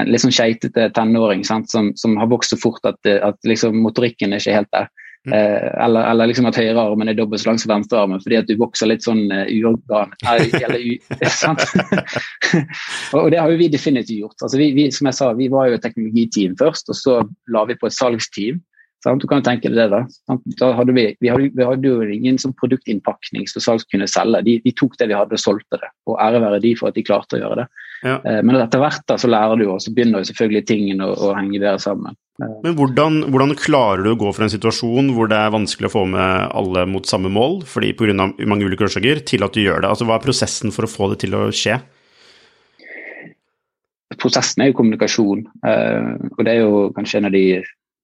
[0.00, 3.76] en litt sånn skeitete tenåring sant, som, som, har vokst så fort at, at liksom
[3.84, 4.88] motorikken er ikke helt der.
[5.28, 5.34] Mm.
[5.36, 8.54] Eh, eller, eller, liksom at høyrearmen er dobbelt så lang som venstrearmen fordi at du
[8.56, 10.14] vokser litt sånn uh, uorgan...
[13.18, 14.38] og det har jo vi definitivt gjort.
[14.40, 17.18] Altså vi, vi, som jeg sa, vi var jo et teknologiteam først, og så
[17.52, 18.56] la vi på et salgsteam.
[19.04, 19.22] Sant?
[19.22, 20.00] Du kan jo tenke deg det, da.
[20.28, 20.42] Sant?
[20.60, 24.42] da hadde vi, vi, hadde, vi, hadde, jo ingen sånn produktinnpakning som salgs kunne selge.
[24.44, 25.88] De, de, tok det vi hadde og solgte det.
[26.08, 27.66] Og ære være de for at de klarte å gjøre det.
[28.04, 28.18] Ja.
[28.18, 31.16] Eh, men etter hvert da, så lærer du, og så begynner jo selvfølgelig tingene å,
[31.16, 32.18] å henge bedre sammen.
[32.40, 32.56] Eh.
[32.64, 35.94] Men hvordan, hvordan, klarer du å gå fra en situasjon hvor det er vanskelig å
[35.98, 38.14] få med alle mot samme mål, fordi pga.
[38.16, 39.92] mange ulike årsaker, til at du gjør det?
[39.92, 41.80] Altså, Hva er prosessen for å få det til å skje?
[44.20, 47.44] Prosessen er jo kommunikasjon, eh, og det er jo kanskje en av de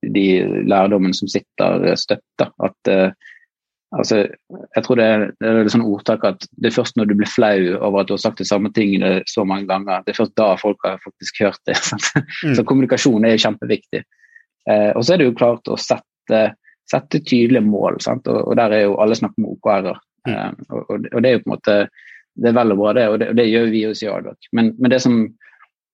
[0.02, 0.26] de
[0.66, 2.44] lærdommen som sitter støtt.
[2.62, 3.10] At uh,
[3.96, 4.22] altså,
[4.76, 7.16] jeg tror det er, det er et sånn ordtak at det er først når du
[7.18, 10.20] blir flau over at du har sagt de samme tingene så mange ganger, det er
[10.20, 11.78] først da folk har faktisk hørt det.
[12.44, 12.52] Mm.
[12.58, 14.02] Så kommunikasjon er kjempeviktig.
[14.66, 16.42] Uh, og så er det jo klart å sette,
[16.90, 18.26] sette tydelige mål, sant?
[18.30, 19.98] Og, og der er jo alle snakk om OKR-er.
[20.26, 20.34] Mm.
[20.34, 21.80] eh, og, og, det er jo på en måte
[22.36, 24.48] det er vel og bra, det, og det, og det gjør vi hos Yardok.
[24.52, 25.22] Men, men det som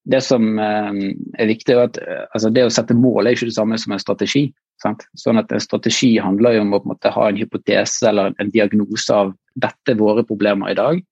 [0.05, 0.97] det som eh,
[1.39, 3.95] er viktig, er at eh, altså det å sette mål er ikke det samme som
[3.95, 4.49] en strategi.
[4.83, 5.05] Sant?
[5.19, 8.51] Sånn at En strategi handler jo om å en måte, ha en hypotese eller en
[8.51, 9.31] diagnose av
[9.63, 11.03] dette er våre problemer i dag.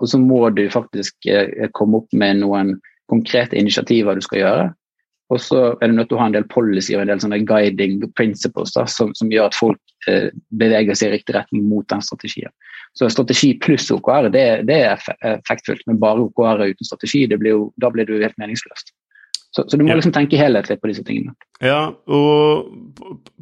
[0.00, 2.76] Og så må du faktisk eh, komme opp med noen
[3.10, 4.68] konkrete initiativer du skal gjøre.
[5.30, 7.42] Og så er du nødt til å ha en del policy og en del sånne
[7.46, 10.30] guiding principles da, som, som, gjør at folk eh,
[10.62, 12.50] beveger seg i riktig retning mot den strategien.
[12.98, 15.04] Så strategi pluss OKR det, det er
[15.36, 18.90] effektfullt, men bare OKR uten strategi, blir jo, da blir det jo helt meningsløst.
[19.50, 21.34] Så, så, du må liksom tenke helhetlig på disse tingene.
[21.62, 22.68] Ja, og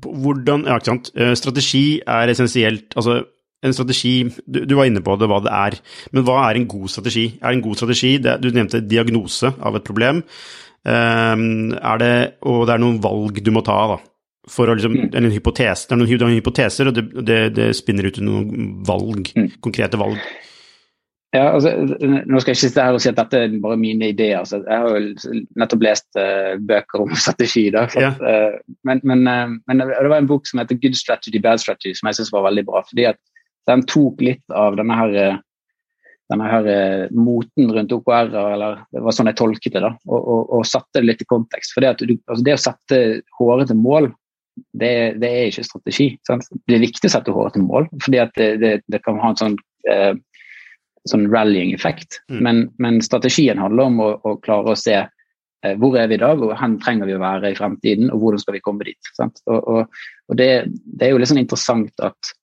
[0.05, 1.11] hvordan Ja, ikke sant.
[1.17, 3.21] Eh, strategi er essensielt Altså,
[3.65, 4.15] en strategi
[4.47, 5.77] du, du, var inne på det, hva det er.
[6.15, 7.27] Men hva er en god strategi?
[7.43, 8.15] Er en god strategi?
[8.25, 10.23] Det, du nevnte diagnose av et problem.
[10.89, 12.15] Um, er det,
[12.49, 13.99] og det er noen valg du må ta, da
[14.49, 15.09] for å liksom, mm.
[15.19, 19.33] en hypotese, Det er noen, noen hypoteser, og det, det, det, spinner ut noen valg,
[19.37, 19.49] mm.
[19.65, 20.21] konkrete valg.
[21.37, 24.09] Ja, altså, Nå skal jeg ikke sitte her og si at dette er bare mine
[24.15, 24.39] ideer.
[24.41, 24.63] Altså.
[24.65, 27.67] Jeg har jo nettopp lest uh, bøker om strategi.
[27.75, 28.17] Da, for, yeah.
[28.57, 31.99] uh, men, men, uh, men, det var en bok som heter 'Good Strategy, Bad Strategy',
[31.99, 32.83] som jeg syns var veldig bra.
[32.89, 33.21] fordi at
[33.69, 35.43] Den tok litt av denne her,
[36.29, 36.67] denne her
[37.17, 41.01] moten rundt OKR, eller det var sånn jeg tolket det, da, og, og, og satte
[41.01, 41.73] det litt i kontekst.
[41.73, 42.99] For at du, altså Det å sette
[43.39, 44.11] hårete mål
[44.73, 46.09] det, det, er ikke strategi.
[46.27, 46.49] Sant?
[46.67, 49.41] Det er viktig å sette håret til mål, fordi det, det, det, kan ha en
[49.41, 49.57] sånn,
[49.91, 50.15] eh,
[51.11, 52.21] sånn rallying-effekt.
[52.33, 52.41] Mm.
[52.45, 56.23] Men, men, strategien handler om å, å klare å se eh, hvor er vi i
[56.23, 59.13] dag, og hvor trenger vi å være i fremtiden, og hvordan skal vi komme dit.
[59.23, 60.51] Og, og, det,
[61.01, 62.37] er jo litt sånn interessant at eh,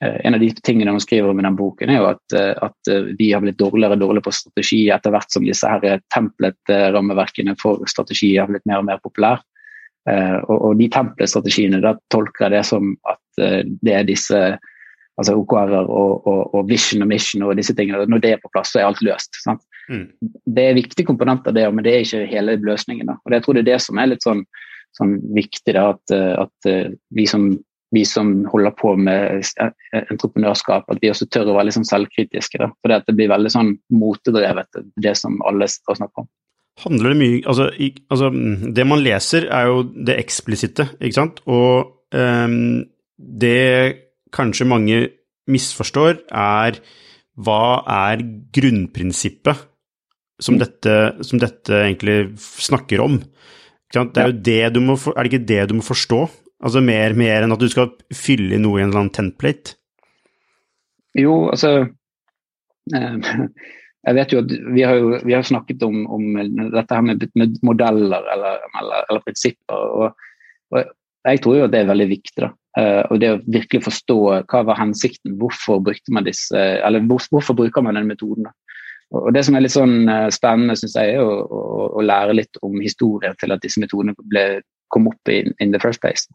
[0.00, 2.90] en av de tingene hun skriver om i den boken, er jo at, eh, at
[2.90, 7.56] eh, vi har blitt dårligere og dårligere på strategi etter hvert som disse her templet-rammeverkene
[7.58, 9.42] for strategi har blitt mer og mer populære.
[10.08, 13.42] Og, og, de tempelstrategiene, da tolker jeg det som at
[13.84, 14.38] det er disse
[15.20, 18.06] altså OKR-er og, og, og, vision og mission og disse tingene.
[18.08, 19.36] Når det er på plass, så er alt løst.
[19.90, 20.06] Mm.
[20.46, 23.10] Det er viktige komponenter, det, men det er ikke hele løsningen.
[23.10, 23.18] Da.
[23.20, 24.40] Og Jeg tror det er det som er litt sånn,
[24.96, 26.70] sånn viktig, da, at, eh, at
[27.18, 27.50] vi, som,
[27.94, 29.44] vi, som, holder på med
[30.12, 32.60] entreprenørskap, at vi også tør å være litt sånn selvkritiske.
[32.60, 32.68] Da.
[32.82, 36.28] For det blir veldig sånn motedrevet, det som alle snakker om
[36.84, 38.30] handler det mye altså, i, altså,
[38.74, 41.40] det man leser, er jo det eksplisitte, ikke sant?
[41.50, 42.84] Og um,
[43.18, 43.98] det
[44.34, 45.00] kanskje mange
[45.48, 46.78] misforstår, er
[47.38, 47.62] hva
[48.10, 48.22] er
[48.54, 49.64] grunnprinsippet
[50.42, 50.60] som, mm.
[50.62, 50.96] dette,
[51.26, 53.18] som dette egentlig snakker om?
[53.88, 56.20] Det er jo det du må, er det ikke det du må forstå?
[56.58, 59.76] Altså mer, mer enn at du skal fylle noe i en eller annen template?
[61.18, 61.72] Jo, altså
[62.94, 63.28] eh,
[64.08, 66.24] jeg vet jo at Vi har jo vi har snakket om, om
[66.74, 69.74] dette her med, med modeller eller, eller, eller prinsipper.
[70.02, 70.30] Og,
[70.74, 70.94] og,
[71.28, 72.38] Jeg tror jo at det er veldig viktig.
[72.42, 74.18] da, uh, og Det å virkelig forstå
[74.48, 78.48] hva var hensikten, hvorfor brukte man disse, eller hvorfor bruker man den metoden.
[78.48, 78.54] da.
[79.18, 82.38] Og Det som er litt sånn uh, spennende, synes jeg, er å, å, å, lære
[82.38, 84.62] litt om historien til at disse metodene ble,
[84.94, 86.28] kom opp in, in the first place.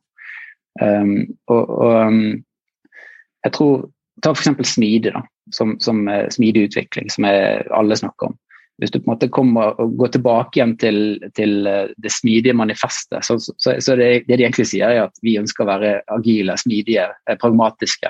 [0.81, 2.23] Um, og, og um,
[3.45, 3.89] jeg tror
[4.23, 4.69] Ta f.eks.
[4.69, 5.19] smidig, da,
[5.51, 8.35] som, som smidig utvikling, som er, alle snakker om.
[8.81, 10.97] Hvis du på en måte kommer og går tilbake igjen til,
[11.37, 15.21] til eh, det smidige manifestet, så, så, så det, det, de egentlig sier, er at
[15.25, 18.09] vi ønsker å være agile, smidige, eh, pragmatiske.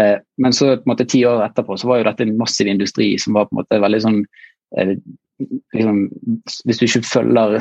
[0.00, 2.70] Eh, men så på en måte ti år etterpå så var jo dette en massiv
[2.70, 4.22] industri som var på en måte veldig sånn
[5.74, 6.02] liksom,
[6.64, 7.56] Hvis du ikke følger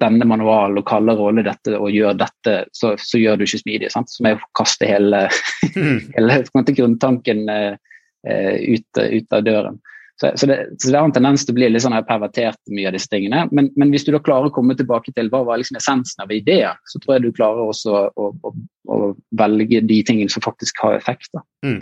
[0.00, 3.92] denne manualen og kaller rolle dette og gjør dette, så, så gjør du ikke smidig.
[3.94, 4.10] Sant?
[4.12, 5.26] Som er å kaste hele,
[6.16, 7.78] hele grunntanken eh,
[8.26, 9.80] eh, ut, ut, av døren.
[10.20, 12.90] Så, så, det, så, det, er en tendens til å bli litt sånn pervertert, mye
[12.90, 13.46] av disse tingene.
[13.56, 16.34] Men, men, hvis du da klarer å komme tilbake til hva var liksom essensen av
[16.34, 18.52] ideen, så tror jeg du klarer også å, å,
[18.92, 18.98] å,
[19.40, 21.32] velge de tingene som faktisk har effekt.
[21.64, 21.78] Mm.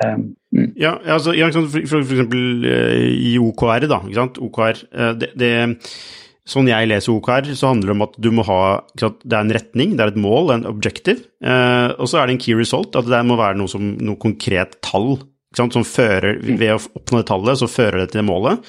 [0.00, 0.72] Um, mm.
[0.80, 4.00] ja, altså, for, for, for, eksempel uh, i OKR, da.
[4.06, 4.40] Ikke sant?
[4.40, 5.50] OKR, uh, det, det,
[6.48, 8.62] sånn jeg leser OKR, så handler det om at du må ha
[8.96, 11.28] Det er en retning, det er et mål, en objective.
[11.38, 14.18] Eh, og så er det en key result, at det må være noe, som, noe
[14.22, 15.14] konkret tall.
[15.54, 18.62] Som fører, Ved å oppnå det tallet, så fører det til målet.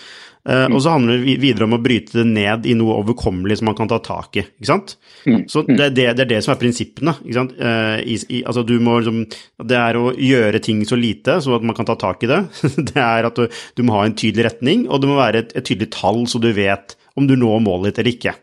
[0.43, 3.69] Uh, og så handler det videre om å bryte det ned i noe overkommelig som
[3.69, 4.43] man kan ta tak i.
[4.43, 4.95] ikke sant?
[5.23, 5.45] Mm.
[5.47, 7.13] Så det, det, det, er det som er prinsippene.
[7.23, 7.53] ikke sant?
[7.55, 9.21] Uh, i, i, altså du må, liksom,
[9.71, 12.41] det er å gjøre ting så lite så at man kan ta tak i det.
[12.91, 15.55] det er at du, du, må ha en tydelig retning, og det må være et,
[15.55, 18.35] et tydelig tall så du vet om du når målet ditt eller ikke.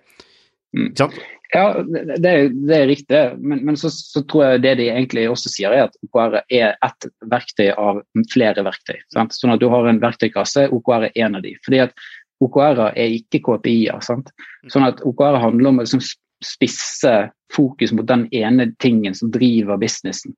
[0.73, 0.89] Mm.
[0.89, 1.21] Ikke sant?
[1.51, 2.33] Ja, det,
[2.69, 5.89] det er riktig, men, men så, så, tror jeg det de egentlig også sier, er
[5.89, 7.99] at OKR er ett verktøy av
[8.31, 9.01] flere verktøy.
[9.11, 9.35] Sant?
[9.35, 11.57] Sånn at du har en verktøykasse, OKR er en av de.
[11.67, 12.07] Fordi at
[12.41, 13.99] OKR-er er ikke KPI-er.
[14.07, 16.05] Sånn at OKR handler om å liksom
[16.41, 17.17] spisse
[17.53, 20.37] fokus mot den ene tingen som driver businessen.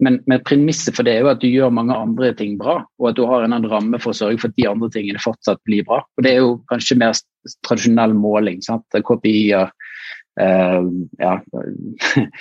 [0.00, 3.10] Men, men premisset for det er jo at du gjør mange andre ting bra, og
[3.10, 5.84] at du har en ramme for å sørge for at de andre tingene fortsatt blir
[5.86, 6.00] bra.
[6.16, 7.18] Og Det er jo kanskje mer
[7.68, 8.62] tradisjonell måling.
[8.64, 9.68] KPI-er
[10.38, 11.34] ja,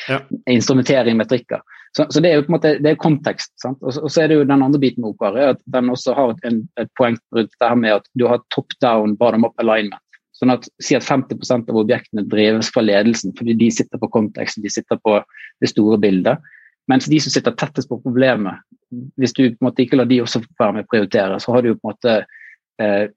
[0.07, 0.19] ja.
[0.57, 1.61] instrumentering, metrikker.
[1.95, 3.51] Så, så, det er jo på en måte det er kontekst.
[3.61, 3.79] sant?
[3.81, 6.13] Og så, og så er det jo den andre biten med OKR, at den også
[6.17, 9.57] har en, et poeng rundt det her med at du har top down, bottom up
[9.63, 10.03] alignment.
[10.39, 14.61] Sånn at Si at 50% av objektene drives fra ledelsen fordi de sitter på kontekst,
[14.63, 15.17] de sitter på
[15.59, 16.39] det store bildet.
[16.89, 18.61] Mens de som sitter tettest på problemet,
[19.19, 21.65] hvis du på en måte ikke lar de også være med å prioritere, så har
[21.65, 22.15] du på en måte
[22.81, 23.09] eh,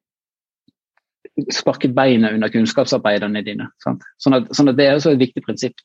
[1.52, 3.68] sparket beina under kunnskapsarbeiderne dine.
[3.82, 4.00] Sånn
[4.36, 5.78] at, sånn at, Det er også et viktig prinsipp.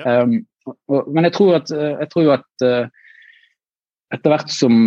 [0.00, 0.22] Ja.
[0.22, 2.88] Um, og, men jeg tror, at, jeg tror at uh,
[4.14, 4.80] etter hvert som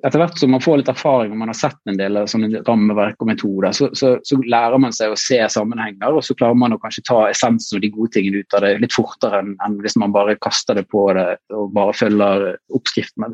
[0.00, 2.62] etter hvert som man får litt erfaring og man har sett en del av sånne
[2.64, 6.58] rammeverk og metoder, så, så, så, lærer man seg å se sammenhenger, og så klarer
[6.58, 9.52] man å kanskje ta essensen og de gode tingene ut av det litt fortere enn,
[9.62, 13.28] enn hvis man bare kaster det på det og bare følger oppskriften.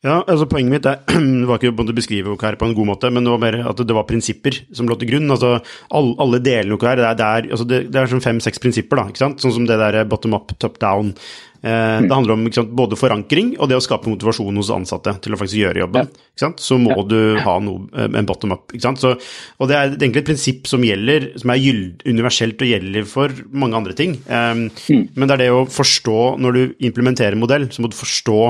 [0.00, 1.02] Ja, altså Poenget mitt er,
[1.50, 3.96] var ikke å beskrive OKR på en god måte, men det var mer at det
[3.96, 5.28] var prinsipper som lå til grunn.
[5.34, 5.58] altså
[5.90, 9.02] Alle, alle delene OKR, det er, det er, altså det, det er sånn fem-seks prinsipper,
[9.02, 9.42] da, ikke sant?
[9.42, 11.12] sånn som det der bottom up, top down.
[11.60, 15.36] Eh, det handler om sant, både forankring og det å skape motivasjon hos ansatte til
[15.36, 16.08] å faktisk gjøre jobben.
[16.56, 18.72] Så må du ha noe, eh, en bottom up.
[18.80, 19.12] Så,
[19.58, 21.60] og det er egentlig et prinsipp som gjelder, som er
[22.08, 24.16] universelt og gjelder for mange andre ting.
[24.26, 25.04] Um, mm.
[25.14, 28.40] Men det er det å forstå Når du implementerer en modell, så må du forstå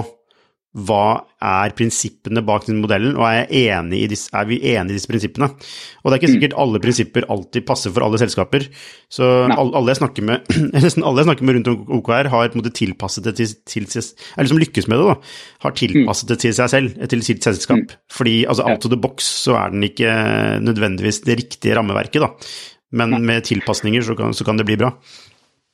[0.71, 5.49] hva er prinsippene bak den modellen, og er, disse, er, vi enige i disse prinsippene?
[5.51, 6.35] Og det er ikke mm.
[6.37, 8.69] sikkert alle prinsipper alltid passer for alle selskaper.
[9.11, 10.47] Så alle jeg med,
[10.77, 13.55] nesten alle jeg snakker med rundt om OKR, har på en måte tilpasset det til,
[13.67, 15.17] til Eller som lykkes med det, da.
[15.67, 17.83] Har tilpasset det til seg selv, til sitt selskap.
[17.83, 18.05] Mm.
[18.21, 20.13] Fordi altså out of the box så er den ikke
[20.63, 22.31] nødvendigvis det riktige rammeverket, da.
[22.95, 24.95] Men med tilpasninger så kan, så kan det bli bra.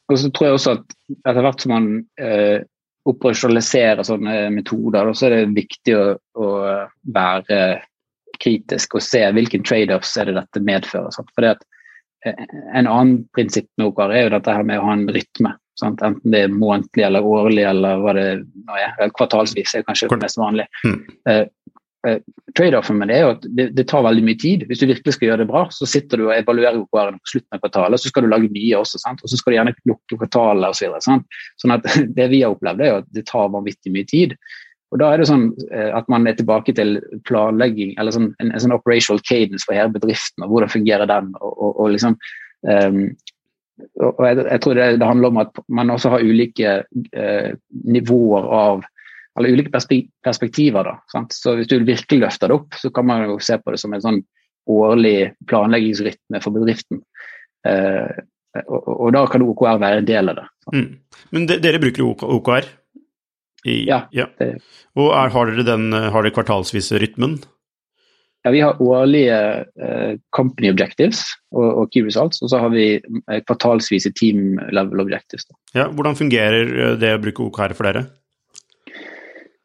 [0.09, 1.87] Og så tror jeg også at etter hvert som man
[2.21, 2.65] eh,
[3.07, 6.07] operasjonalisere sånne metoder, så er det viktig å,
[6.43, 6.49] å
[7.15, 7.61] være
[8.43, 11.13] kritisk og se hvilke trade-offs er det dette medfører.
[11.15, 11.31] Sant?
[11.37, 11.63] Fordi at
[12.27, 12.43] eh,
[12.75, 15.55] En annen prinsipp med OKR er jo dette her med å ha en rytme.
[15.81, 16.03] Sant?
[16.05, 18.27] Enten det er månedlig eller årlig eller hva det
[18.67, 19.13] nå er.
[19.17, 20.69] Kvartalsvis er kanskje det mest vanlige.
[20.85, 21.01] Mm.
[22.07, 22.19] Eh,
[22.59, 24.67] trade-offen med det er jo at det, det, tar veldig mye tid.
[24.69, 27.57] Hvis du virkelig skal gjøre det bra, så sitter du og evaluerer OKR-ene på slutten
[27.57, 29.01] av kvartalet, så skal du lage nye også.
[29.03, 29.25] Sant?
[29.25, 30.95] Og så skal du gjerne lukke kvartalet osv.
[31.03, 31.19] Så
[31.63, 31.89] sånn at
[32.19, 34.37] det vi har opplevd, er jo at det tar vanvittig mye tid.
[34.95, 38.53] Og Da er det sånn eh, at man er tilbake til planlegging, eller sånn, en,
[38.53, 41.33] en, sånn operational cadence for hele bedriften, og hvordan fungerer den.
[41.41, 42.21] og, og, og liksom
[42.71, 43.09] um,
[44.01, 47.51] og jeg, jeg, tror det, det, handler om at man også har ulike uh,
[47.85, 48.87] nivåer av
[49.37, 50.87] eller ulike perspektiver.
[50.87, 51.37] Da, sant?
[51.37, 53.95] så Hvis du virkelig løfter det opp, så kan man jo se på det som
[53.95, 54.23] en sånn
[54.67, 57.03] årlig planleggingsrytme for bedriften.
[57.69, 58.25] Eh,
[58.65, 60.47] og, og, da kan OKR være en del av det.
[60.73, 60.89] Mm.
[61.37, 62.71] Men de, dere bruker OKR?
[63.67, 64.05] I, ja.
[64.15, 64.29] ja.
[64.97, 67.41] Og er, har dere den har dere kvartalsvise rytmen?
[68.47, 69.39] Ja, Vi har årlige
[69.83, 75.03] uh, company objectives og, og, key results, og så har vi uh, kvartalsvise team level
[75.03, 75.49] objectives.
[75.49, 75.59] Da.
[75.81, 78.05] Ja, Hvordan fungerer eh, det å bruke OKR for dere?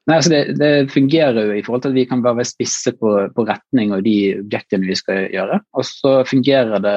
[0.10, 3.12] Nei, altså det, det, fungerer jo i forhold til at vi kan være spisse på,
[3.36, 5.60] på retning og de objektene vi skal gjøre.
[5.78, 6.95] Og så fungerer det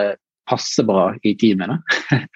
[0.49, 1.79] passe bra i teamene.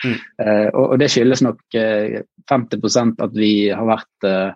[0.05, 0.15] Mm.
[0.43, 4.53] uh, og, og, det skyldes nok uh, eh, 50% at vi har vært uh,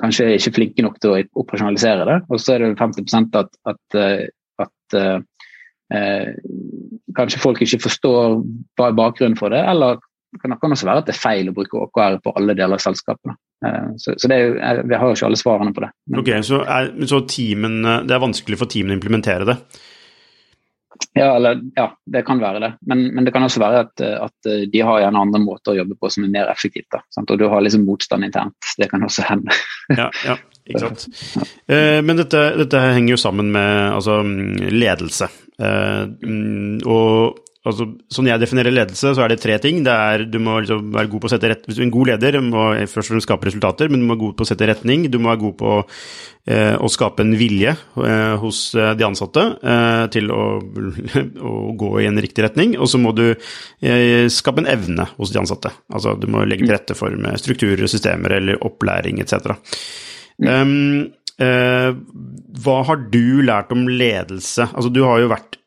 [0.00, 2.18] kanskje ikke flinke nok til å operasjonalisere det.
[2.32, 3.98] Og så er det 50 at, at,
[4.64, 4.96] at
[7.14, 8.40] kanskje folk ikke forstår
[8.74, 10.00] bakgrunnen for det, eller
[10.42, 12.84] det kan også være at det er feil å bruke OKR på alle deler av
[12.84, 13.36] selskapene.
[13.64, 15.90] Eh, så, så det vi har jo ikke alle svarene på det.
[16.06, 19.60] Men, ok, Så, er, så teamen, det er vanskelig for teamene å implementere det?
[21.16, 22.70] Ja, eller, ja, det kan være det.
[22.88, 25.96] Men, men det kan også være at, at, de har gjerne andre måter å jobbe
[26.00, 26.88] på som er mer effektivt.
[26.92, 27.02] Da?
[27.22, 28.70] Og du har liksom motstand internt.
[28.78, 29.56] Det kan også hende.
[29.92, 30.36] ja, ja,
[30.68, 31.06] ikke sant.
[31.36, 31.46] Ja.
[31.76, 34.20] Eh, men dette, dette, henger jo sammen med altså,
[34.72, 35.28] ledelse.
[35.56, 39.82] Eh, mm, og altså, Sånn jeg definerer ledelse, så er det tre ting.
[39.86, 41.94] Det er, du må liksom være god på å sette rett, Hvis du er en
[41.96, 44.50] god leder, må først og fremst skape resultater, men du må være god på å
[44.50, 45.06] sette retning.
[45.12, 45.74] Du må være god på
[46.46, 50.42] eh, å skape en vilje eh, hos eh, de ansatte eh, til å,
[51.50, 52.76] å, gå i en riktig retning.
[52.78, 55.74] Og så må du eh, skape en evne hos de ansatte.
[55.92, 59.56] Altså du må legge til rette for med strukturer, systemer eller opplæring etc.
[60.36, 61.92] Um, eh,
[62.64, 64.68] hva har du lært om ledelse?
[64.72, 65.58] Altså du har jo vært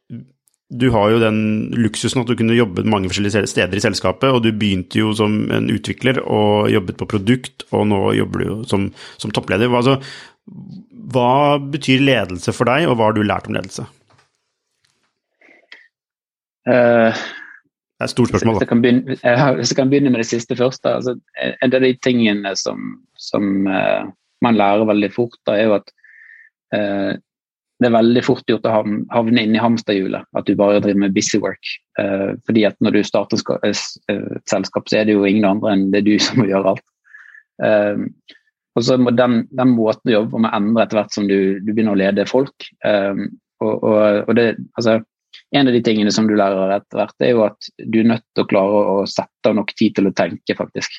[0.69, 1.39] du har jo den
[1.73, 5.47] luksusen at du kunne jobbet mange forskjellige steder i selskapet, og du begynte jo som
[5.53, 8.85] en utvikler og jobbet på produkt, og nå jobber du jo som,
[9.17, 9.71] som toppleder.
[9.73, 9.97] Altså,
[11.09, 13.87] hva betyr ledelse for deg, og hva har du lært om ledelse?
[16.69, 18.77] Uh, det er et stort spørsmål, da.
[18.77, 19.17] Begynne,
[19.57, 20.85] hvis jeg kan begynne med det siste først.
[20.85, 21.17] Altså,
[21.49, 24.05] en av de tingene som, som uh,
[24.45, 25.89] man lærer veldig fort, da, er jo at
[26.77, 27.17] uh,
[27.79, 28.73] det er veldig fort gjort å
[29.15, 30.27] havne inn i hamsterhjulet.
[30.35, 31.63] At du bare driver med busy work.
[31.99, 35.89] Uh, fordi at når du starter et selskap, så er det jo ingen andre enn
[35.93, 36.85] det er du som må gjøre alt.
[37.63, 38.03] Eh,
[38.77, 41.71] og så må den, den, måten jobber på må endre etter hvert som du, du
[41.71, 42.69] begynner å lede folk.
[42.85, 43.25] Eh,
[43.59, 44.99] og, og, og det, altså,
[45.57, 48.25] en av de tingene som du lærer etter hvert, er jo at du er nødt
[48.35, 50.95] til å klare å sette av nok tid til å tenke, faktisk.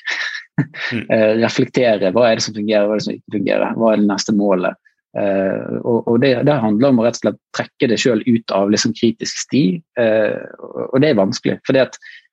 [0.59, 1.07] mm.
[1.41, 2.13] reflektere.
[2.13, 3.77] Hva er det som fungerer, hva er det som ikke fungerer?
[3.79, 4.90] Hva er det neste målet?
[5.11, 8.69] Uh, og, det, det, handler om å rett og slett trekke det sjøl ut av
[8.71, 9.63] liksom kritisk sti,
[9.99, 10.39] uh,
[10.87, 11.57] og det er vanskelig.
[11.67, 11.89] For det,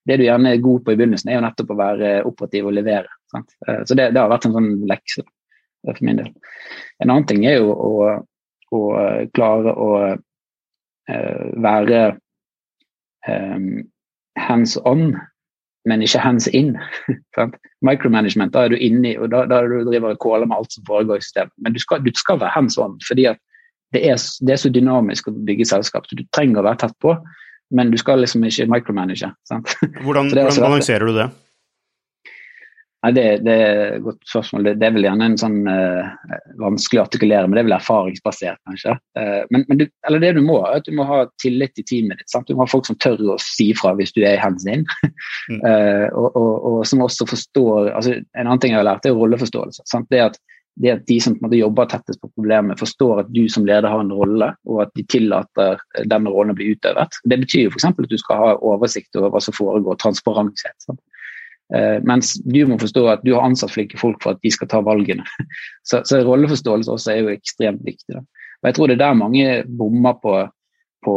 [0.07, 2.76] det du gjerne er god på i begynnelsen, er jo nettopp å være operativ og
[2.79, 3.11] levere.
[3.35, 5.26] Uh, så det, det, har vært en sånn lekse
[5.89, 6.31] for min del.
[7.03, 7.93] En annen ting er jo å,
[8.74, 8.83] å
[9.35, 9.91] klare å
[11.09, 12.01] være
[13.24, 13.68] um,
[14.37, 15.14] hands on
[15.89, 16.74] men ikke hands in.
[17.89, 20.86] Micromanagement, da er du inni, og da, da du driver og kåler med alt som
[20.89, 21.55] foregår i systemet.
[21.64, 23.28] Men du skal, du skal være hands on, fordi
[23.97, 26.09] det er, det er, så dynamisk å bygge selskap.
[26.09, 27.14] så Du trenger å være tett på,
[27.74, 29.30] men du skal liksom ikke micromanage.
[29.49, 29.74] Sant?
[30.03, 31.28] Hvordan, hvordan balanserer du det?
[33.07, 34.64] Nei, det, det, er et godt spørsmål.
[34.66, 37.76] Det, det, er vel gjerne en sånn uh, vanskelig å artikulere, men det er vel
[37.76, 38.96] erfaringsbasert, kanskje.
[39.14, 41.86] Uh, men, men du, eller det du må, er at du må ha tillit i
[41.86, 42.32] teamet ditt.
[42.32, 42.51] Sant?
[42.51, 44.82] Du må ha folk som tør å si fra hvis du er hands in.
[45.07, 45.62] mm.
[45.62, 49.14] uh, og, og, og, som også forstår altså En annen ting jeg har lært, er
[49.14, 49.86] rolleforståelse.
[49.86, 50.11] Sant?
[50.11, 50.40] Det at
[50.78, 53.66] det at de som på en måte jobber tettest på problemet, forstår at du som
[53.66, 57.18] leder har en rolle, og at de tillater denne rollen å bli utøvet.
[57.26, 57.88] Det betyr jo f.eks.
[57.90, 60.76] at du skal ha oversikt over hva som foregår, transparenshet.
[60.86, 61.01] Sant?
[61.69, 64.71] Uh, mens du må forstå at du har ansatt flinke folk for at de skal
[64.73, 65.27] ta valgene.
[65.89, 68.14] så, så rolleforståelse også er jo ekstremt viktig.
[68.16, 68.23] Da.
[68.62, 69.51] Og Jeg tror det er der mange
[69.81, 70.39] bommer på,
[71.05, 71.16] på,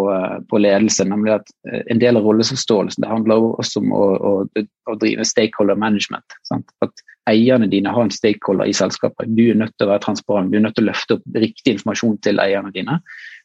[0.51, 1.07] på ledelse.
[1.07, 5.27] Nemlig at uh, en del av rolleforståelsen det handler også om å, å, å drive
[5.29, 6.35] stakeholder management.
[6.49, 6.75] Sant?
[6.83, 9.31] At eierne dine har en stakeholder i selskapet.
[9.31, 11.77] Du er nødt til å være transparent, du er nødt til å løfte opp riktig
[11.77, 12.97] informasjon til eierne dine.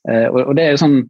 [0.07, 1.01] Og, det er jo sånn,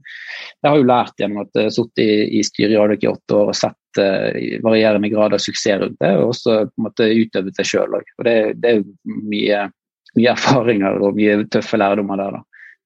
[0.64, 3.10] Jeg har jo lært gjennom at jeg har sittet i, i styret i Adek i
[3.10, 6.86] åtte år og sett uh, varierende grad av suksess rundt det, og også på en
[6.88, 8.12] måte utøvet det sjøl òg.
[8.26, 9.62] Det, det, er mye,
[10.16, 12.38] mye, erfaringer og mye tøffe lærdommer der.
[12.38, 12.42] da.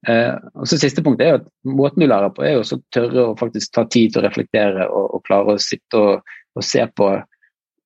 [0.09, 3.27] Uh, og så Siste punkt er at måten du lærer på, er jo å tørre
[3.29, 6.87] å faktisk ta tid til å reflektere og, og klare å sitte og, og, se
[6.97, 7.11] på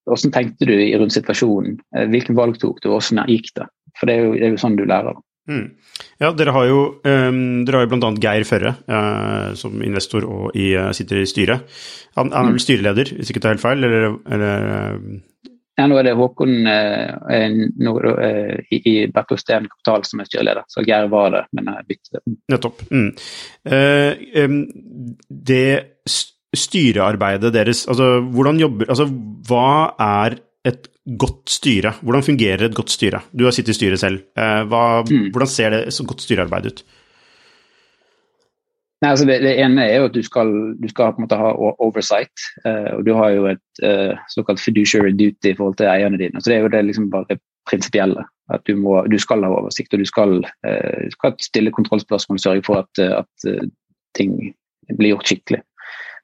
[0.04, 3.68] hvordan tenkte du rundt situasjonen, uh, hvilke valg tok du, hvordan gikk det.
[3.98, 5.18] For det er jo, det er jo sånn du lærer.
[5.50, 5.66] Mm.
[6.22, 8.10] Ja, dere har jo, um, dere har jo bl.a.
[8.22, 11.76] Geir Førre uh, som investor og i, uh, sitter i styret.
[12.16, 12.64] Han, han, er vel mm.
[12.64, 15.22] styreleder, hvis ikke tar helt feil, eller, eller uh...
[15.74, 21.34] Ja, nå er det Håkon i, i Bertelsten Kapital som er styreleder, så Geir var
[21.34, 22.20] det, men jeg byttet.
[22.54, 22.84] Nettopp.
[22.94, 23.08] Mm.
[24.38, 24.60] Um,
[25.50, 25.66] det
[26.54, 29.08] styrearbeidet deres, altså hvordan jobber Altså
[29.48, 31.94] hva er et godt styre?
[32.02, 33.20] Hvordan fungerer et godt styre?
[33.32, 34.24] Du har sittet i styret selv.
[34.36, 35.30] Eh, hva, mm.
[35.34, 36.84] Hvordan ser det så godt styrearbeid ut?
[39.04, 40.50] Nei, altså det, det, ene er jo at du skal,
[40.80, 41.50] du skal på en måte ha
[41.84, 42.44] oversight.
[42.64, 46.40] Uh, og Du har jo et uh, såkalt fiduciary duty i forhold til eierne dine.
[46.40, 47.36] så Det er jo det liksom bare
[47.68, 48.24] prinsipielle.
[48.52, 52.44] At du, må, du, skal ha oversikt og du skal, uh, skal stille kontrollspørsmål og
[52.46, 53.68] sørge for at, at
[54.16, 54.38] ting
[54.96, 55.60] blir gjort skikkelig.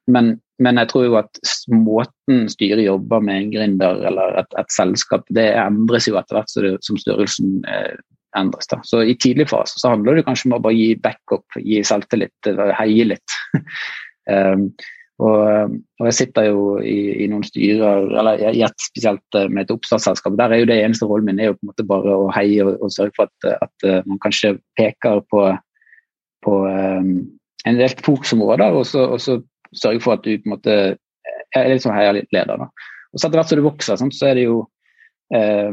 [0.09, 1.41] Men, men, jeg tror jo at
[1.73, 6.53] måten styret jobber med en gründer eller et, et, selskap, det endres jo etter hvert
[6.53, 7.97] som, som størrelsen eh,
[8.39, 8.71] endres.
[8.71, 8.81] Da.
[8.87, 12.51] Så I tidlig fase så handler det kanskje om å bare gi backup, gi selvtillit,
[12.79, 13.37] heie litt.
[14.31, 14.71] um,
[15.21, 19.67] og, og, Jeg sitter jo i, i, noen styrer, eller i et spesielt eh, med
[19.67, 20.39] et oppstartsselskap.
[20.41, 22.65] Der er jo det eneste rollen min er jo på en måte bare å heie
[22.65, 25.45] og, og sørge for at, at, eh, man kanskje peker på,
[26.47, 27.13] på um,
[27.69, 29.37] en del fokusområder, og så, og så
[29.77, 30.77] sørge for at du på en måte
[31.57, 32.53] er litt sånn heialeder.
[32.61, 34.61] Og så etter hvert som du vokser, sånn, så er det jo
[35.35, 35.71] eh,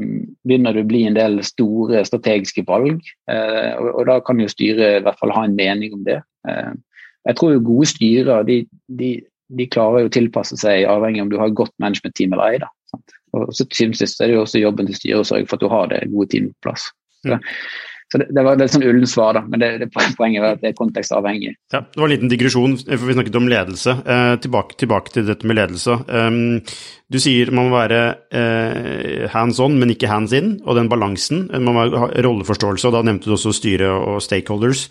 [0.48, 3.02] begynner du å bli en del store strategiske valg.
[3.32, 6.20] Eh, og, og, da kan jo styret i hvert fall ha en mening om det.
[6.50, 6.74] Eh,
[7.28, 8.62] jeg tror jo gode styrer de,
[9.00, 9.12] de,
[9.60, 12.62] de klarer jo å tilpasse seg avhengig om du har et godt management-team eller ei.
[12.64, 13.18] da, sant?
[13.36, 15.66] Og så synes jeg, er det jo også jobben til styret å sørge for at
[15.66, 16.88] du har det gode teamet på plass.
[17.26, 17.38] Så.
[18.08, 20.62] Så det, det, var litt sånn ullen svar, da, men det, det, poenget er at
[20.62, 21.52] det er kontekstavhengig.
[21.74, 23.96] Ja, Det var en liten digresjon, for vi snakket om ledelse.
[24.00, 25.98] Eh, tilbake, tilbake, til dette med ledelse.
[26.08, 26.62] Um,
[27.12, 28.00] du sier man må være
[28.32, 31.50] eh, hands on, men ikke hands in, og den balansen.
[31.52, 34.88] Man må ha rolleforståelse, og da nevnte du også styre og stakeholders.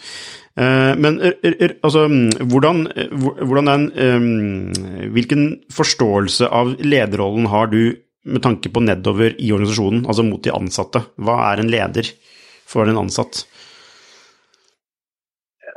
[0.61, 2.05] Eh, men altså,
[2.53, 2.85] hvordan,
[3.41, 7.97] hvordan den, um, Hvilken forståelse av lederrollen har du
[8.27, 11.07] med tanke på nedover i organisasjonen, altså mot de ansatte?
[11.17, 12.13] Hva er en leder
[12.67, 13.45] for en ansatt?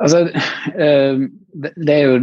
[0.00, 0.26] Altså,
[0.74, 1.24] eh,
[1.76, 2.20] det er jo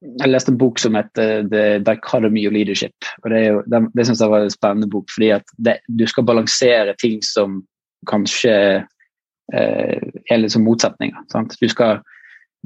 [0.00, 3.04] Jeg leste en bok som heter The Dichotomy of Leadership.
[3.22, 6.24] og Det, jo, det, synes jeg var en spennende bok, fordi at det, du skal
[6.24, 7.58] balansere ting som
[8.08, 8.54] kanskje
[9.52, 11.20] eh, er litt som motsetninger.
[11.28, 11.52] Sant?
[11.60, 12.00] Du skal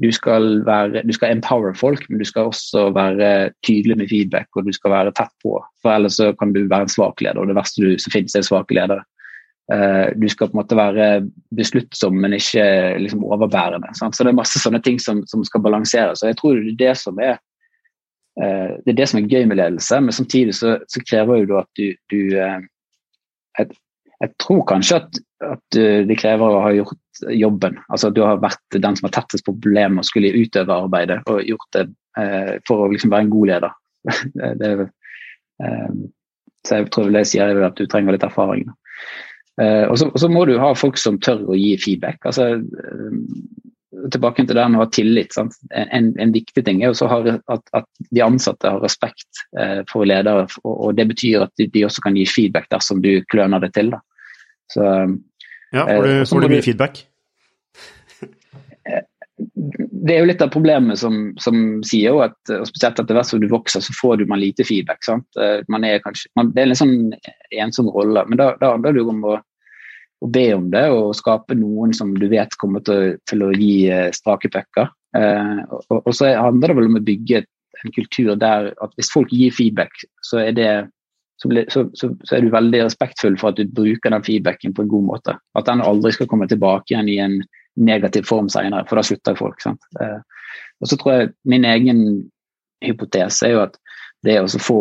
[0.03, 4.47] du skal, være, du skal empower folk, men du skal også være tydelig med feedback
[4.55, 5.55] og du skal være tett på.
[5.83, 8.43] For ellers kan du være en svak leder, og det verste du, som finnes, er
[8.43, 9.03] svake ledere.
[9.73, 11.05] Uh, du skal på en måte være
[11.57, 12.65] besluttsom, men ikke
[13.01, 13.89] liksom, overbærende.
[13.97, 14.13] Sant?
[14.13, 16.21] Så det er masse sånne ting som, som skal balanseres.
[16.21, 17.39] og jeg tror det er det som er
[18.41, 21.49] uh, det er det som er gøy med ledelse, men samtidig så, så krever jo
[21.49, 22.61] det at du, du uh,
[23.63, 23.73] et,
[24.21, 27.79] jeg tror kanskje at, at, det krever å ha gjort jobben.
[27.89, 31.21] Altså at du har vært den som har tettest på problemet og skulle utøve arbeidet
[31.31, 31.85] og gjort det
[32.19, 33.75] eh, for å liksom være en god leder.
[34.61, 34.71] det,
[35.63, 35.93] eh,
[36.65, 38.67] så jeg tror det sier at du trenger litt erfaring.
[38.67, 38.73] Eh,
[39.63, 42.19] og, så, og, så, må du ha folk som tør å gi feedback.
[42.27, 43.19] altså eh,
[44.11, 45.37] Tilbake til det med å ha tillit.
[45.39, 50.49] En, en, viktig ting er også at, at, de ansatte har respekt eh, for ledere.
[50.65, 53.71] Og, og, det betyr at de, de, også kan gi feedback dersom du kløner det
[53.77, 53.93] til.
[53.95, 54.01] Da.
[54.73, 57.05] Så ja, Får du, eh, får du mye feedback?
[59.35, 63.49] Det er jo litt av problemet som, som sier at spesielt etter hvert som du
[63.51, 65.03] vokser, så får du man lite feedback.
[65.03, 65.27] sant?
[65.41, 66.97] Eh, man er kanskje, man, det er en sånn
[67.51, 69.39] ensom rolle, men da, handler det jo om å,
[70.23, 73.89] å, be om det og skape noen som du vet kommer til, til å gi
[73.91, 74.93] eh, strake pucker.
[75.17, 77.43] Eh, og, og, så handler det vel om å bygge
[77.83, 79.91] en kultur der at hvis folk gir feedback,
[80.23, 80.69] så er det
[81.41, 84.85] så, så, så, så, er du veldig respektfull for at du bruker den feedbacken på
[84.85, 85.35] en god måte.
[85.59, 87.39] At den aldri skal komme tilbake igjen i en
[87.75, 89.59] negativ form senere, for da slutter folk.
[89.63, 89.83] sant?
[90.01, 90.19] Eh,
[90.81, 91.99] og så tror jeg Min egen
[92.83, 93.77] hypotese er jo at
[94.25, 94.79] det å få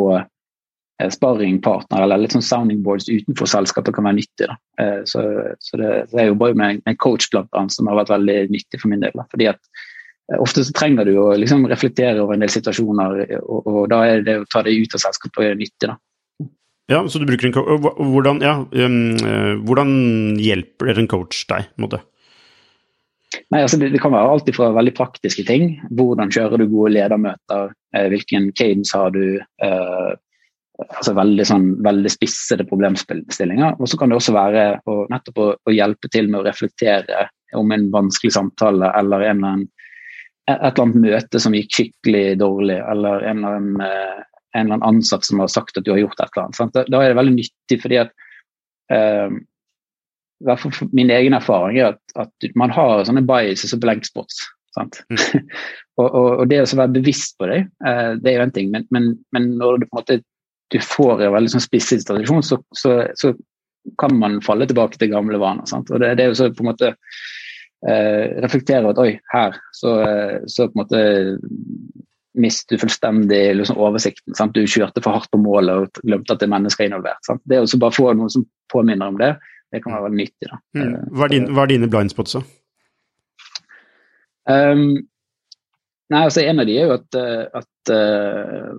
[1.03, 4.47] sparringpartnere sparringpartner eller litt sånn sounding boards utenfor selskapet kan være nyttig.
[4.47, 4.55] da.
[4.81, 5.25] Eh, så,
[5.59, 8.39] så det, det, er jo bare med en coach blant annet som har vært veldig
[8.55, 9.15] nyttig for min del.
[9.19, 9.27] Da.
[9.31, 13.67] fordi at eh, Ofte så trenger du å liksom reflektere over en del situasjoner, og,
[13.67, 15.91] og da er det å ta det ut av selskapet og gjøre nyttig.
[15.91, 15.99] da.
[16.93, 17.91] Ja, så du bruker en coach.
[17.99, 19.93] Hvordan, ja, um, hvordan
[20.39, 21.71] hjelper en coach deg?
[21.81, 22.05] Måte?
[23.53, 25.79] Nei, altså det, det, kan være alt fra veldig praktiske ting.
[25.97, 27.73] Hvordan kjører du gode ledermøter?
[27.97, 29.39] Eh, hvilken cadence har du?
[29.41, 30.13] Eh,
[30.85, 33.79] altså veldig, sånn, veldig spissede problemstillinger.
[33.79, 37.29] Og så kan det også være å, nettopp å, å, hjelpe til med å reflektere
[37.55, 39.67] om en vanskelig samtale eller en eller annen,
[40.51, 44.23] et eller annet møte som gikk skikkelig dårlig, eller en eller annen eh,
[44.55, 46.75] en eller annen ansatt som har sagt at du har gjort et eller annet.
[46.75, 48.13] Da, da er det veldig nyttig, fordi at
[48.95, 49.35] uh,
[50.43, 54.07] i hvert fall Min egen erfaring er at, at man har sånne biases og blank
[54.09, 54.43] spots.
[54.75, 54.91] Mm.
[56.01, 58.71] og, og, og, det å være bevisst på det, uh, det er jo en ting,
[58.73, 60.21] men, men, men, når du måte
[60.73, 63.35] du får en veldig sånn spisset tradisjon, så, så, så,
[64.01, 65.67] kan man falle tilbake til gamle vaner.
[65.69, 65.91] Sant?
[65.93, 69.93] Og det, det er jo så på en måte uh, reflektere at oi, her så,
[70.49, 71.03] så på en måte
[72.35, 74.35] mister du fullstendig liksom, oversikten.
[74.35, 74.57] Sant?
[74.57, 77.21] Du kjørte for hardt på målet og glemte at det er mennesker involvert.
[77.29, 77.45] Sant?
[77.45, 79.35] Det å bare få noen som påminner om det,
[79.73, 80.51] det kan være veldig nyttig.
[80.51, 80.61] Da.
[80.77, 80.85] Mm.
[80.85, 82.45] Eh, hva, er din, hva, er dine blindspots, da?
[84.45, 84.89] Um,
[86.13, 88.75] nei, altså En av de er jo at, eh, at uh,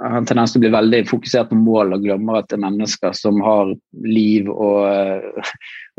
[0.00, 2.64] har en tendens til å bli veldig fokusert på mål og glemmer at det er
[2.64, 3.74] mennesker som har
[4.06, 5.42] liv og,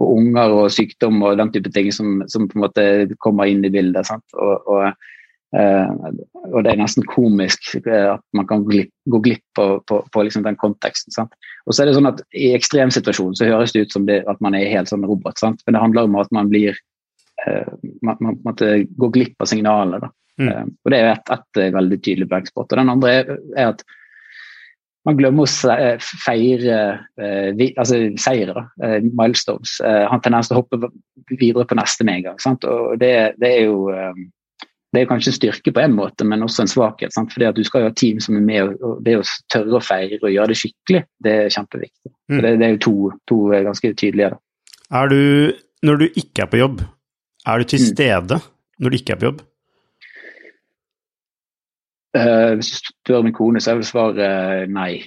[0.02, 2.86] og unger og sykdom og den type ting som, som, på en måte
[3.22, 4.08] kommer inn i bildet.
[4.10, 4.26] Sant?
[4.34, 5.11] Og, og
[5.52, 6.14] Uh,
[6.54, 10.24] og det er nesten komisk uh, at man kan glipp, gå glipp på, på, på
[10.24, 11.12] liksom den konteksten.
[11.12, 11.36] Sant?
[11.68, 14.40] Og så er det sånn at I ekstremsituasjonen så høres det ut som det, at
[14.44, 15.60] man er helt sånn robot, sant?
[15.66, 16.80] men det handler om at man blir
[17.44, 17.68] uh,
[18.00, 20.14] man, man, måtte gå glipp av signalene.
[20.40, 20.72] Mm.
[20.72, 22.72] og Det er ett et, et veldig tydelig blankspot.
[22.72, 23.84] Og den andre er, er, at
[25.06, 26.80] man glemmer å feire
[27.20, 28.64] altså seire,
[29.12, 29.76] milestones.
[29.84, 30.90] han har tendens til å hoppe
[31.36, 32.42] videre på neste med en gang.
[32.42, 32.66] Sant?
[32.66, 33.92] Og det, det er jo
[34.92, 37.14] det er kanskje en styrke på en måte, men også en svakhet.
[37.16, 37.32] Sant?
[37.32, 39.84] Fordi at Du skal jo ha team som er med, og det å tørre å
[39.84, 42.12] feire og gjøre det skikkelig, det er kjempeviktig.
[42.32, 42.42] Mm.
[42.42, 42.96] Det, det, er jo to,
[43.32, 44.34] to ganske tydelige.
[44.34, 44.42] Da.
[45.00, 45.22] Er du,
[45.88, 46.84] når du ikke er på jobb,
[47.48, 47.88] er du til mm.
[47.94, 48.42] stede
[48.82, 49.42] når du ikke er på jobb?
[52.12, 55.00] Uh, hvis du spør min kone, så er vel svaret uh, nei.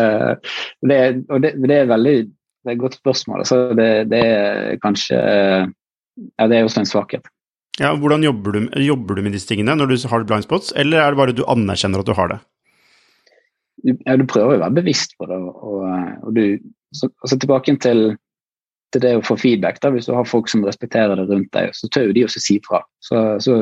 [0.00, 0.32] uh,
[0.88, 3.44] det, og det, det, er veldig det er et godt spørsmål.
[3.44, 5.18] Altså, det, det, er kanskje
[6.16, 7.30] Ja, det er også en svakhet.
[7.80, 11.02] Ja, Hvordan jobber du, jobber du med disse tingene når du har blind spots, eller
[11.02, 12.40] er det bare du anerkjenner at du har det?
[13.84, 15.40] Ja, du prøver å være bevisst på det.
[15.42, 15.82] Og,
[16.22, 16.44] og du,
[16.94, 18.04] så, altså tilbake til til
[18.94, 19.80] det å få feedback.
[19.82, 22.42] da, Hvis du har folk som respekterer det rundt deg, så tør jo de også
[22.42, 22.82] si fra.
[23.04, 23.56] Så, så,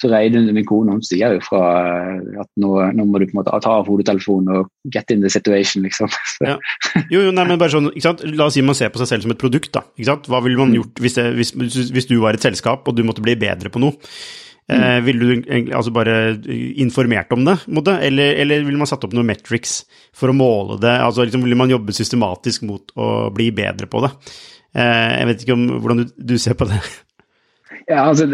[0.00, 3.34] så Reidun, min kone, hun sier jo fra eh, at nå, nå, må du på
[3.34, 6.12] en måte ta av hodetelefonen og get in the situation, liksom.
[6.52, 6.56] Ja.
[7.12, 8.24] Jo, jo, nei, men bare sånn, ikke sant?
[8.26, 9.72] La oss si man ser på seg selv som et produkt.
[9.74, 10.30] da, ikke sant?
[10.30, 10.78] Hva ville man mm.
[10.80, 11.52] gjort hvis, det, hvis,
[11.94, 13.98] hvis du var et selskap og du måtte bli bedre på noe?
[14.70, 16.16] Eh, ville du egentlig altså bare
[16.80, 17.96] informert om det, måte?
[18.06, 19.80] Eller, eller ville man satt opp noen metrics
[20.16, 20.94] for å måle det?
[21.02, 24.12] altså liksom, Ville man jobbe systematisk mot å bli bedre på det?
[24.78, 26.78] Eh, jeg vet ikke om hvordan du, du ser på det?
[27.88, 28.28] Ja, altså,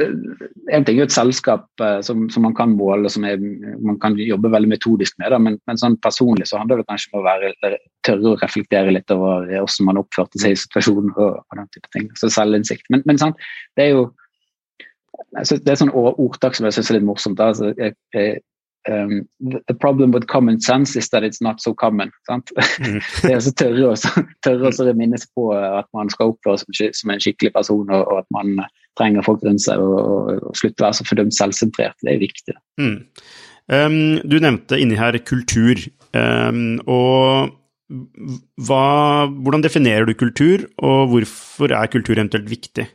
[0.68, 3.40] En ting er jo et selskap uh, som, som, man kan måle, som er,
[3.80, 5.30] man kan jobbe veldig metodisk med.
[5.32, 7.54] Da, men, men, sånn personlig så handler det kanskje om å være,
[8.04, 11.14] tørre å reflektere litt over hvordan man oppførte seg i situasjonen.
[11.16, 12.84] og, og den type ting, så selvinnsikt.
[12.92, 13.40] Men, men sant,
[13.78, 14.04] det er jo
[15.36, 17.40] det er sånn ordtak som jeg syns er litt morsomt.
[17.42, 18.40] Altså, jeg, jeg,
[18.88, 19.28] um,
[19.68, 22.12] the problem with common sense is that it's not so common.
[22.78, 23.00] Mm.
[23.22, 23.96] det er så tørre å
[24.44, 28.20] tørre å minnes på at man skal oppføre seg som en skikkelig person, og, og
[28.22, 28.54] at man
[28.98, 31.98] trenger folk rundt seg, og, og, og slutte å være så fordømt selvsentrert.
[32.04, 32.56] Det er viktig.
[32.80, 32.98] Mm.
[33.68, 35.82] Um, du nevnte inni her kultur.
[36.16, 37.56] Um, og
[38.68, 38.84] hva,
[39.28, 42.86] hvordan definerer du kultur, og hvorfor er kultur eventuelt viktig?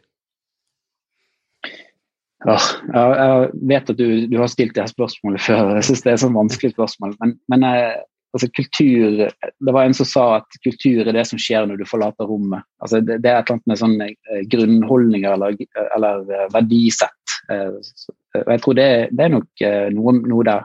[2.43, 2.57] Ja,
[2.93, 6.17] jeg vet at du, du har stilt det her spørsmålet før, jeg syns det er
[6.17, 7.15] et sånn vanskelig spørsmål.
[7.21, 8.01] Men, men eh,
[8.35, 11.87] altså, kultur Det var en som sa at kultur er det som skjer når du
[11.89, 12.65] forlater rommet.
[12.83, 15.57] Altså, det, det, er et eller annet med sånne eh, grunnholdninger eller,
[15.95, 17.37] eller eh, verdisett.
[17.53, 19.63] Og jeg tror det, det er nok
[19.93, 20.63] noe, noe der.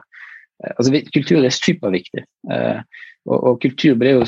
[0.73, 2.23] Altså, kultur er superviktig.
[3.27, 4.27] Og, og kultur blir jo,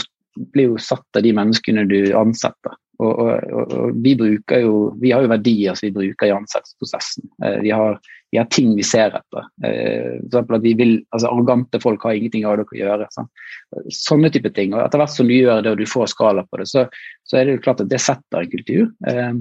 [0.51, 2.75] blir jo satt av de menneskene du ansetter.
[3.01, 7.25] Og, og, og, vi, bruker jo, vi har jo verdier som vi bruker i ansettelsesprosessen.
[7.43, 7.97] Eh, vi, har,
[8.29, 9.47] vi, har, ting vi ser etter.
[9.65, 13.09] Eh, for at vi vil, altså Arrogante folk har ingenting av det å gjøre.
[13.15, 13.31] Sånn.
[13.97, 14.75] Sånne type ting.
[14.75, 16.85] og Etter hvert som du gjør det og du får skala på det, så,
[17.25, 18.87] så er det jo klart at det setter en kultur.
[19.09, 19.33] Eh,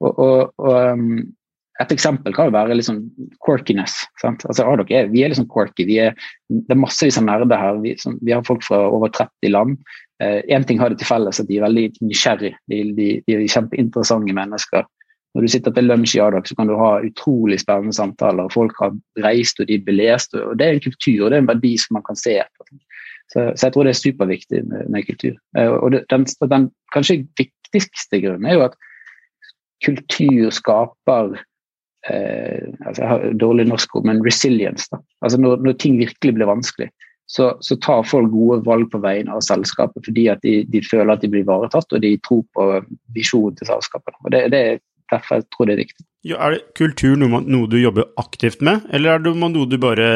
[0.00, 1.18] og, og um,
[1.80, 3.00] et eksempel kan jo være liksom
[3.46, 3.94] quirkiness.
[4.20, 4.44] Sant?
[4.48, 5.86] Altså, er, vi er liksom quirky.
[5.88, 6.14] Vi er,
[6.52, 7.80] det er massevis av nerder her.
[7.80, 9.78] Vi, som, vi, har folk fra over 30 land.
[10.20, 12.58] Én eh, ting har de til felles, at de er veldig nysgjerrige.
[12.68, 14.84] De, de, de, er kjempeinteressante mennesker.
[15.34, 18.50] Når du sitter til lunsj i Adak, så kan du ha utrolig spennende samtaler.
[18.52, 18.92] Folk har
[19.24, 20.34] reist og de er belest.
[20.36, 22.70] og Det er en kultur og det er en verdi som man kan se etter.
[23.30, 25.36] Så, så jeg tror det er superviktig med, med kultur.
[25.56, 28.74] Eh, og det, den, den, kanskje viktigste grunnen er jo at
[29.86, 31.38] kultur skaper
[32.08, 34.88] eh, altså Jeg har dårlig norsk ord, men resilience.
[34.92, 35.00] da.
[35.24, 36.90] Altså når, når ting virkelig blir vanskelig,
[37.30, 41.12] så, så, tar folk gode valg på vegne av selskapet fordi at de, de føler
[41.14, 42.70] at de blir ivaretatt, og de tror på
[43.14, 44.16] visjonen til selskapet.
[44.24, 44.80] Og det, det, er
[45.12, 46.06] derfor jeg tror det er viktig.
[46.26, 49.78] Ja, er det kultur noe, noe, du jobber aktivt med, eller er det noe du
[49.80, 50.08] bare,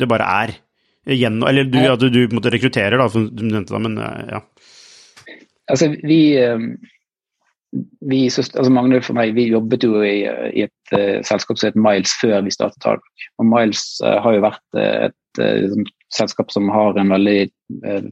[0.00, 0.56] det bare er?
[1.04, 4.40] Gjennom, eller du, at du, du rekrutterer, rekruttere, da, som du nevnte, da, men ja.
[5.68, 6.64] Altså, vi, eh,
[8.06, 10.22] vi altså Magne for meg, vi jobbet jo i,
[10.54, 13.04] i et uh, selskap som het Miles før vi startet Talk.
[13.42, 17.38] Og Miles uh, har jo vært uh, et uh, selskap som har en veldig
[17.86, 18.06] eh,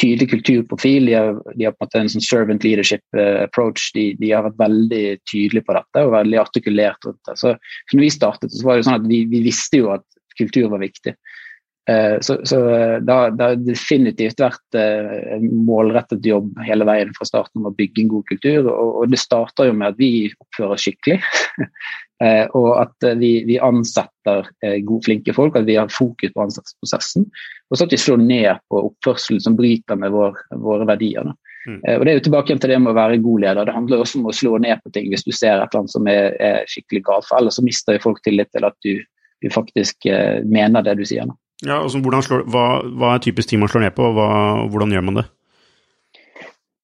[0.00, 1.08] tydelig kulturprofil.
[1.10, 3.90] De har, de har, på en måte en sånn servant leadership eh, approach.
[3.96, 7.36] De, de, har vært veldig tydelige på dette og veldig artikulert rundt det.
[7.40, 7.54] Så,
[7.92, 10.06] når vi startet, så var det sånn at vi, vi visste jo at
[10.38, 11.16] kultur var viktig.
[11.88, 12.58] Eh, så, så
[13.00, 18.12] det har definitivt vært en målrettet jobb hele veien fra starten om å bygge en
[18.12, 18.68] god kultur.
[18.74, 21.22] Og, det starter jo med at vi oppfører skikkelig.
[22.18, 26.32] Eh, og at eh, vi, vi ansetter eh, gode, flinke folk, at vi har fokus
[26.34, 27.28] på ansettelsesprosessen.
[27.70, 31.30] Og så at vi slår ned på oppførselen som bryter med vår, våre verdier.
[31.68, 31.82] Mm.
[31.82, 33.68] og Det er jo tilbake til det med å være god leder.
[33.68, 35.94] Det handler også om å slå ned på ting hvis du ser et eller annet
[35.94, 37.28] som er, er skikkelig galt.
[37.28, 39.04] For ellers så mister folk tillit til at du,
[39.44, 40.08] du faktisk
[40.48, 41.28] mener det du sier.
[41.28, 41.36] Nå.
[41.66, 44.28] Ja, altså, slår, hva, hva, er typisk ting man slår ned på, og hva,
[44.70, 45.26] hvordan gjør man det?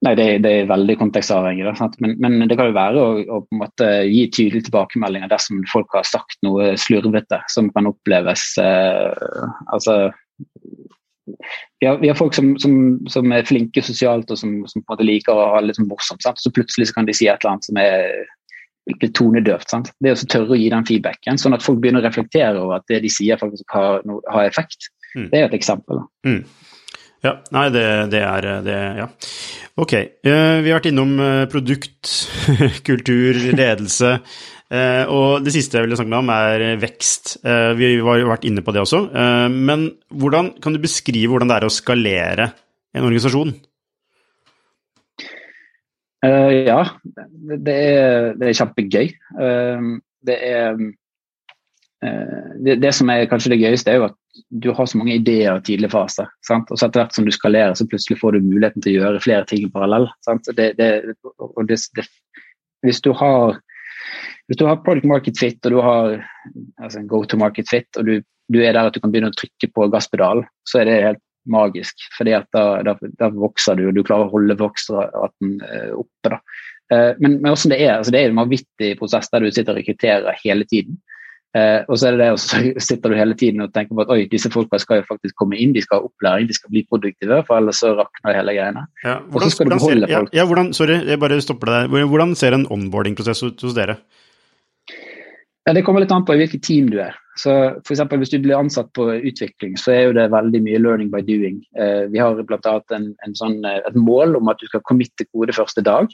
[0.04, 1.64] Nei, det, det, er veldig kontekstavhengig.
[2.02, 5.62] Men, men, det kan jo være å, å på en måte gi tydelige tilbakemeldinger dersom
[5.70, 10.10] folk har sagt noe slurvete som kan oppleves eh, Altså
[11.80, 12.74] vi har, vi har folk som, som,
[13.08, 15.78] som, er flinke sosialt og som, som, på en måte liker å ha det litt
[15.78, 16.20] sånn morsomt.
[16.24, 16.42] Sant?
[16.42, 18.10] Så plutselig så kan de si et eller annet som er
[18.90, 19.70] litt tonedøvt.
[19.70, 19.92] Sant?
[20.02, 22.88] Det å tørre å gi den feedbacken, sånn at folk begynner å reflektere over at
[22.90, 24.90] det de sier faktisk har, har effekt.
[25.14, 25.28] Mm.
[25.30, 26.04] Det er et eksempel.
[26.26, 26.42] Mm.
[27.24, 29.06] Ja, nei, det, det er det, ja.
[29.80, 29.94] Ok.
[30.26, 32.10] Uh, vi har vært innom uh, produkt,
[32.88, 34.18] kultur, ledelse.
[34.68, 37.38] Uh, og det siste jeg ville snakke med om, er vekst.
[37.78, 39.06] vi har jo vært inne på det også.
[39.52, 42.48] men hvordan kan du beskrive hvordan det er å skalere
[42.94, 43.52] en organisasjon?
[46.24, 46.80] Ja,
[47.64, 49.08] det er, det er kjempegøy.
[50.24, 50.78] det er
[52.64, 54.16] det, det, som er kanskje det gøyeste, er jo at
[54.50, 56.26] du har så mange ideer i tidlig fase.
[56.46, 56.70] Sant?
[56.70, 59.22] Og så etter hvert som du skalerer, så plutselig får du muligheten til å gjøre
[59.24, 60.08] flere ting i parallell.
[62.84, 63.60] Hvis du har
[64.44, 66.18] hvis du har product market fit og du har
[66.82, 68.18] altså go to market fit, og du,
[68.52, 71.22] du, er der at du kan begynne å trykke på gasspedalen, så er det helt
[71.50, 72.06] magisk.
[72.16, 76.30] fordi at da, da, da vokser du, og du klarer å holde voksraten eh, oppe.
[76.30, 76.40] da.
[76.92, 79.74] Eh, men, men også det er, altså det er en vanvittig prosess der du sitter
[79.74, 81.00] og rekrutterer hele tiden.
[81.54, 84.02] Eh, og så er det det, og så sitter du hele tiden og tenker på
[84.02, 86.72] at oi, disse folka skal jo faktisk komme inn, de skal ha opplæring, de skal
[86.74, 88.82] bli produktive, for ellers så rakner hele greiene.
[89.04, 90.34] Ja, hvordan, og så skal du beholde folk.
[90.34, 91.94] Ja, ja, hvordan, sorry, jeg bare stopper deg.
[92.10, 94.00] Hvordan ser en onboarding-prosess ut hos dere?
[95.64, 97.14] Ja, Det kommer litt an på i hvilket team du er.
[97.40, 97.50] Så
[97.82, 101.10] for eksempel, Hvis du blir ansatt på utvikling, så er jo det veldig mye 'learning
[101.10, 101.62] by doing'.
[101.76, 102.80] Eh, vi har bl.a.
[103.34, 106.06] Sånn, eh, et mål om at du skal committe kode første dag.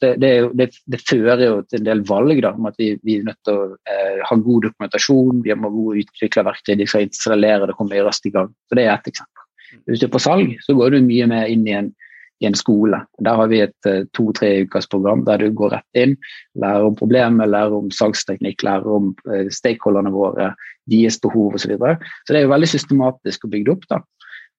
[0.00, 2.98] Det, det, jo, det, det, fører jo til en del valg da, om at vi,
[3.02, 6.86] vi er nødt til å eh, ha god dokumentasjon, vi må ha gode verktøy, de
[6.86, 8.52] skal installere det, komme raskt i gang.
[8.68, 9.42] Så Det er ett eksempel.
[9.88, 11.94] Hvis du er på salg, så går du mye mer inn i en
[12.42, 12.98] i en skole.
[13.24, 16.16] Der har vi et eh, to-tre ukers program der du går rett inn,
[16.60, 20.52] lærer om problemet, lærer om salgsteknikk, lærer om eh, stakeholderne våre,
[20.90, 21.64] deres behov osv.
[21.64, 21.96] Så, videre.
[22.26, 23.88] så det er jo veldig systematisk og bygd opp.
[23.92, 24.02] da.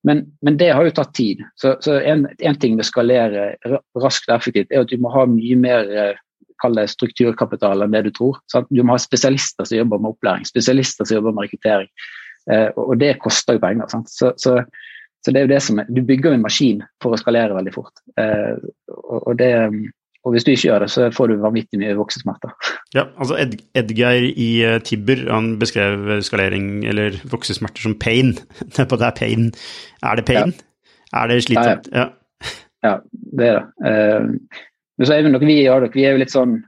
[0.06, 1.42] Men, men, det har jo tatt tid.
[1.58, 3.48] Så, så en, en, ting med å skalere
[3.98, 6.22] raskt og effektivt er at du må ha mye mer eh,
[6.62, 8.38] kall det strukturkapital enn det du tror.
[8.52, 8.70] Sant?
[8.70, 11.90] Du må ha spesialister som jobber med opplæring, spesialister som jobber med rekruttering.
[12.54, 13.90] Eh, og det koster jo penger.
[14.12, 14.60] Så, så
[15.26, 17.58] så det er jo det som er, Du bygger jo en maskin for å skalere
[17.58, 18.04] veldig fort.
[18.22, 18.60] Eh,
[18.94, 19.50] og, det,
[20.22, 22.54] og, hvis du ikke gjør det, så får du vanvittig mye voksesmerter.
[22.94, 28.36] Ja, altså Ed, Edgeir i uh, Tibber han beskrev skalering eller voksesmerter som pain.
[28.76, 29.50] det er pain.
[30.06, 30.54] Er det pain?
[30.54, 30.70] Ja.
[31.24, 31.90] Er det slitsomt?
[31.90, 32.54] Ja, ja.
[32.86, 32.96] ja,
[33.40, 33.90] det er det.
[33.90, 34.64] Eh,
[34.96, 36.60] men så er vi nok vi i Ardok, vi er jo litt sånn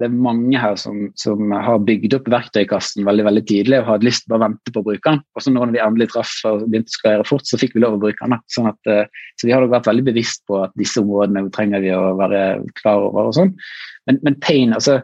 [0.00, 4.08] det er mange her som, som, har bygd opp verktøykassen veldig veldig tidlig og hadde
[4.08, 5.20] lyst til å bare vente på å bruke den.
[5.36, 7.98] Og så når vi endelig traff og begynte å skalere fort, så fikk vi lov
[7.98, 8.40] å bruke den.
[8.50, 9.04] Sånn at, eh,
[9.38, 12.42] så vi har vært veldig bevisst på at disse områdene trenger vi å være
[12.80, 13.30] klar over.
[13.30, 13.52] og sånn.
[14.08, 14.98] Men, men pain, altså,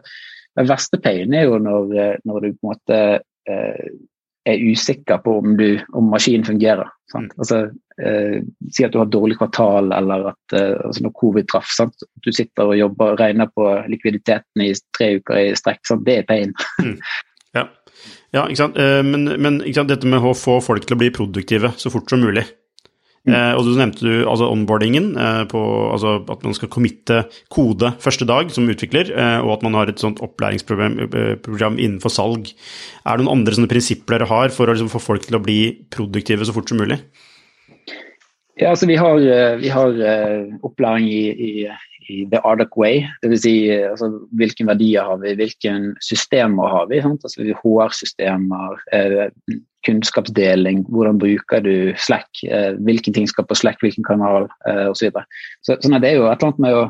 [0.59, 2.99] den verste pain er jo når, eh, når du på en måte
[3.47, 3.85] eh,
[4.47, 6.89] er usikker på om, du, om maskinen fungerer.
[7.11, 7.33] Sant?
[7.33, 7.41] Mm.
[7.41, 7.59] Altså,
[8.01, 8.37] eh,
[8.73, 11.71] si at du har dårlig kvartal, eller at eh, altså når covid traff.
[11.75, 12.05] Sant?
[12.23, 15.83] Du sitter og jobber og regner på likviditeten i tre uker i strekk.
[15.89, 16.05] Sant?
[16.07, 16.55] Det er pain.
[16.79, 16.95] Mm.
[17.57, 17.65] Ja.
[18.35, 18.43] ja.
[18.45, 18.75] ikke sant.
[18.77, 19.91] Eh, men, men ikke sant?
[19.91, 22.45] dette med å få folk til å bli produktive så fort som mulig.
[23.29, 23.35] Mm.
[23.37, 25.61] Eh, og så nevnte du altså onboardingen, eh, på,
[25.93, 27.21] altså at man skal committe
[27.53, 32.13] kode første dag som utvikler, eh, og at man har et sånt opplæringsprogram eh, innenfor
[32.13, 32.51] salg.
[33.05, 35.43] Er det noen andre sånne prinsipper dere har for å liksom, få folk til å
[35.43, 35.59] bli
[35.93, 36.99] produktive så fort som mulig?
[38.59, 41.51] Ja, altså Vi har, eh, vi har uh, opplæring i, i,
[42.09, 43.05] i, the Ardoc way.
[43.23, 43.41] Dvs.
[43.43, 45.73] Si, altså, hvilke verdier har vi, hvilke
[46.05, 47.01] systemer har vi.
[47.05, 54.07] Altså HR-systemer, eh, kunnskapsdeling, hvordan bruker du Slack, eh, hvilke ting skal på Slack, hvilken
[54.07, 55.13] kanal eh, osv.
[55.61, 56.89] Så, så sånn det er jo et eller annet med å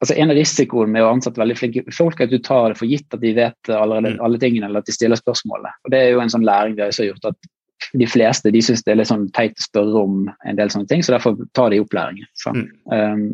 [0.00, 2.76] altså En av risikoene med å ansette veldig flinke folk er at du tar det
[2.76, 4.22] for gitt at de vet allerede, mm.
[4.24, 5.72] alle tingene, eller at de stiller spørsmålene.
[5.84, 7.48] Og Det er jo en sånn læring vi har gjort at
[7.92, 10.90] de fleste de syns det er litt sånn teit å spørre om en del sånne
[10.90, 12.28] ting, så derfor tar de opplæringen.
[12.46, 12.66] Mm.
[12.92, 13.24] Um,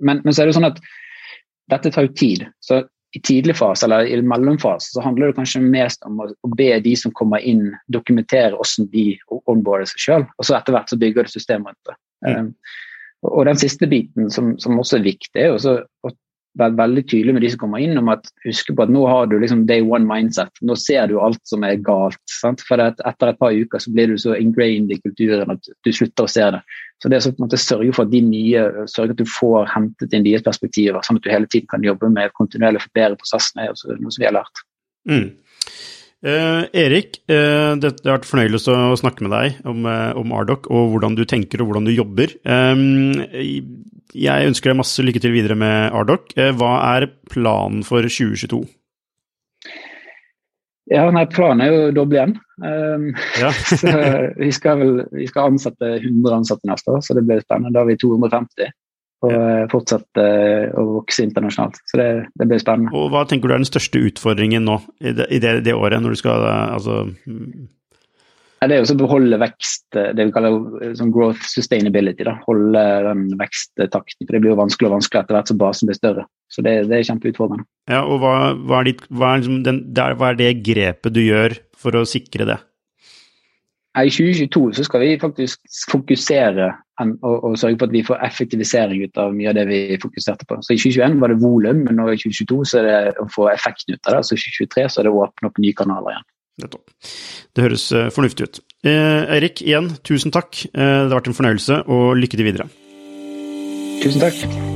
[0.00, 0.80] men, men, så er det sånn at
[1.72, 2.46] dette tar jo tid.
[2.64, 2.82] Så
[3.16, 6.68] i tidlig fase eller i mellomfase så handler det kanskje mest om å, å be
[6.84, 9.06] de som kommer inn, dokumentere hvordan de
[9.48, 10.26] onboarder seg sjøl.
[10.36, 11.96] Og så etter hvert så bygger det system rundt det.
[12.26, 12.36] Mm.
[12.36, 12.52] Um,
[13.26, 16.12] og den siste biten som, som også er viktig, er å
[16.60, 19.28] vært veldig tydelig med de som kommer inn, om at husk på at nå har
[19.30, 20.50] du liksom day one mindset.
[20.66, 22.20] Nå ser du alt som er galt.
[22.30, 22.64] Sant?
[22.66, 26.26] For etter et par uker så blir du så ingrained i kulturen at du slutter
[26.26, 26.62] å se det.
[27.02, 30.46] Så det måte sørge for at de nye, sørge at du får hentet inn deres
[30.46, 33.98] perspektiver, sånn at du hele tiden kan jobbe med kontinuerlig å forbedre prosessene, er også
[33.98, 34.64] noe som vi har lært.
[35.06, 35.28] Mm.
[36.26, 40.66] Eh, Erik, eh, det, har vært fornøyelse å snakke med deg om, eh, om Ardoc
[40.66, 42.32] og hvordan du tenker og hvordan du jobber.
[42.42, 43.62] Eh,
[44.16, 46.32] jeg ønsker deg masse lykke til videre med Ardoc.
[46.36, 48.64] Eh, hva er planen for 2022?
[50.86, 52.34] Ja, nei, Planen er jo å doble igjen.
[52.62, 53.08] Um,
[53.40, 53.48] ja.
[54.42, 57.72] vi, skal vel, vi skal ansette 100 ansatte neste år, så det blir spennende.
[57.74, 58.70] Da har vi 250
[59.24, 59.44] og ja.
[59.62, 61.80] Eh, fortsette eh, å vokse internasjonalt.
[61.88, 62.92] Så det, det, blir spennende.
[62.96, 66.02] Og Hva tenker du er den største utfordringen nå i det, i det, det året,
[66.02, 67.06] når du skal altså
[68.56, 72.24] Ja, det er å beholde vekst, det vi kaller sånn growth sustainability.
[72.28, 72.38] Da.
[72.46, 74.24] Holde den veksttakten.
[74.24, 76.28] for Det blir jo vanskeligere og vanskeligere etter hvert som basen blir større.
[76.52, 77.66] Så det, det er kjempeutfordrende.
[77.90, 81.16] Ja, og hva, hva, er ditt, hva, er liksom den, der, hva, er det grepet
[81.16, 82.58] du gjør for å sikre det?
[83.96, 89.04] I 2022 så skal vi faktisk fokusere og, og, sørge for at vi får effektivisering
[89.04, 90.58] ut av mye av det vi fokuserte på.
[90.60, 93.48] Så I 2021 var det volum, men nå i 2022 så er det å få
[93.52, 94.22] effekten ut av det.
[94.28, 96.28] Så i 2023 så er det å åpne opp nye kanaler igjen.
[96.64, 96.94] Nettopp.
[97.56, 98.62] Det høres uh, fornuftig ut.
[98.86, 100.62] Eh, Eirik, igjen, tusen takk.
[100.70, 102.70] Eh, det har vært en fornøyelse, og lykke til videre.
[104.04, 104.75] Tusen takk.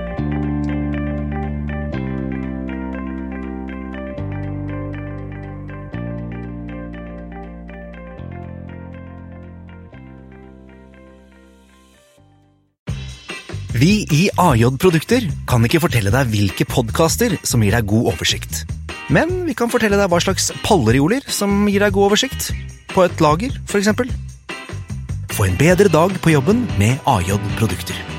[13.81, 18.59] Vi i AJ Produkter kan ikke fortelle deg hvilke podkaster som gir deg god oversikt.
[19.09, 22.51] Men vi kan fortelle deg hva slags pallerioler som gir deg god oversikt.
[22.93, 23.89] På et lager, f.eks.
[25.33, 28.10] Få en bedre dag på jobben med AJ Produkter.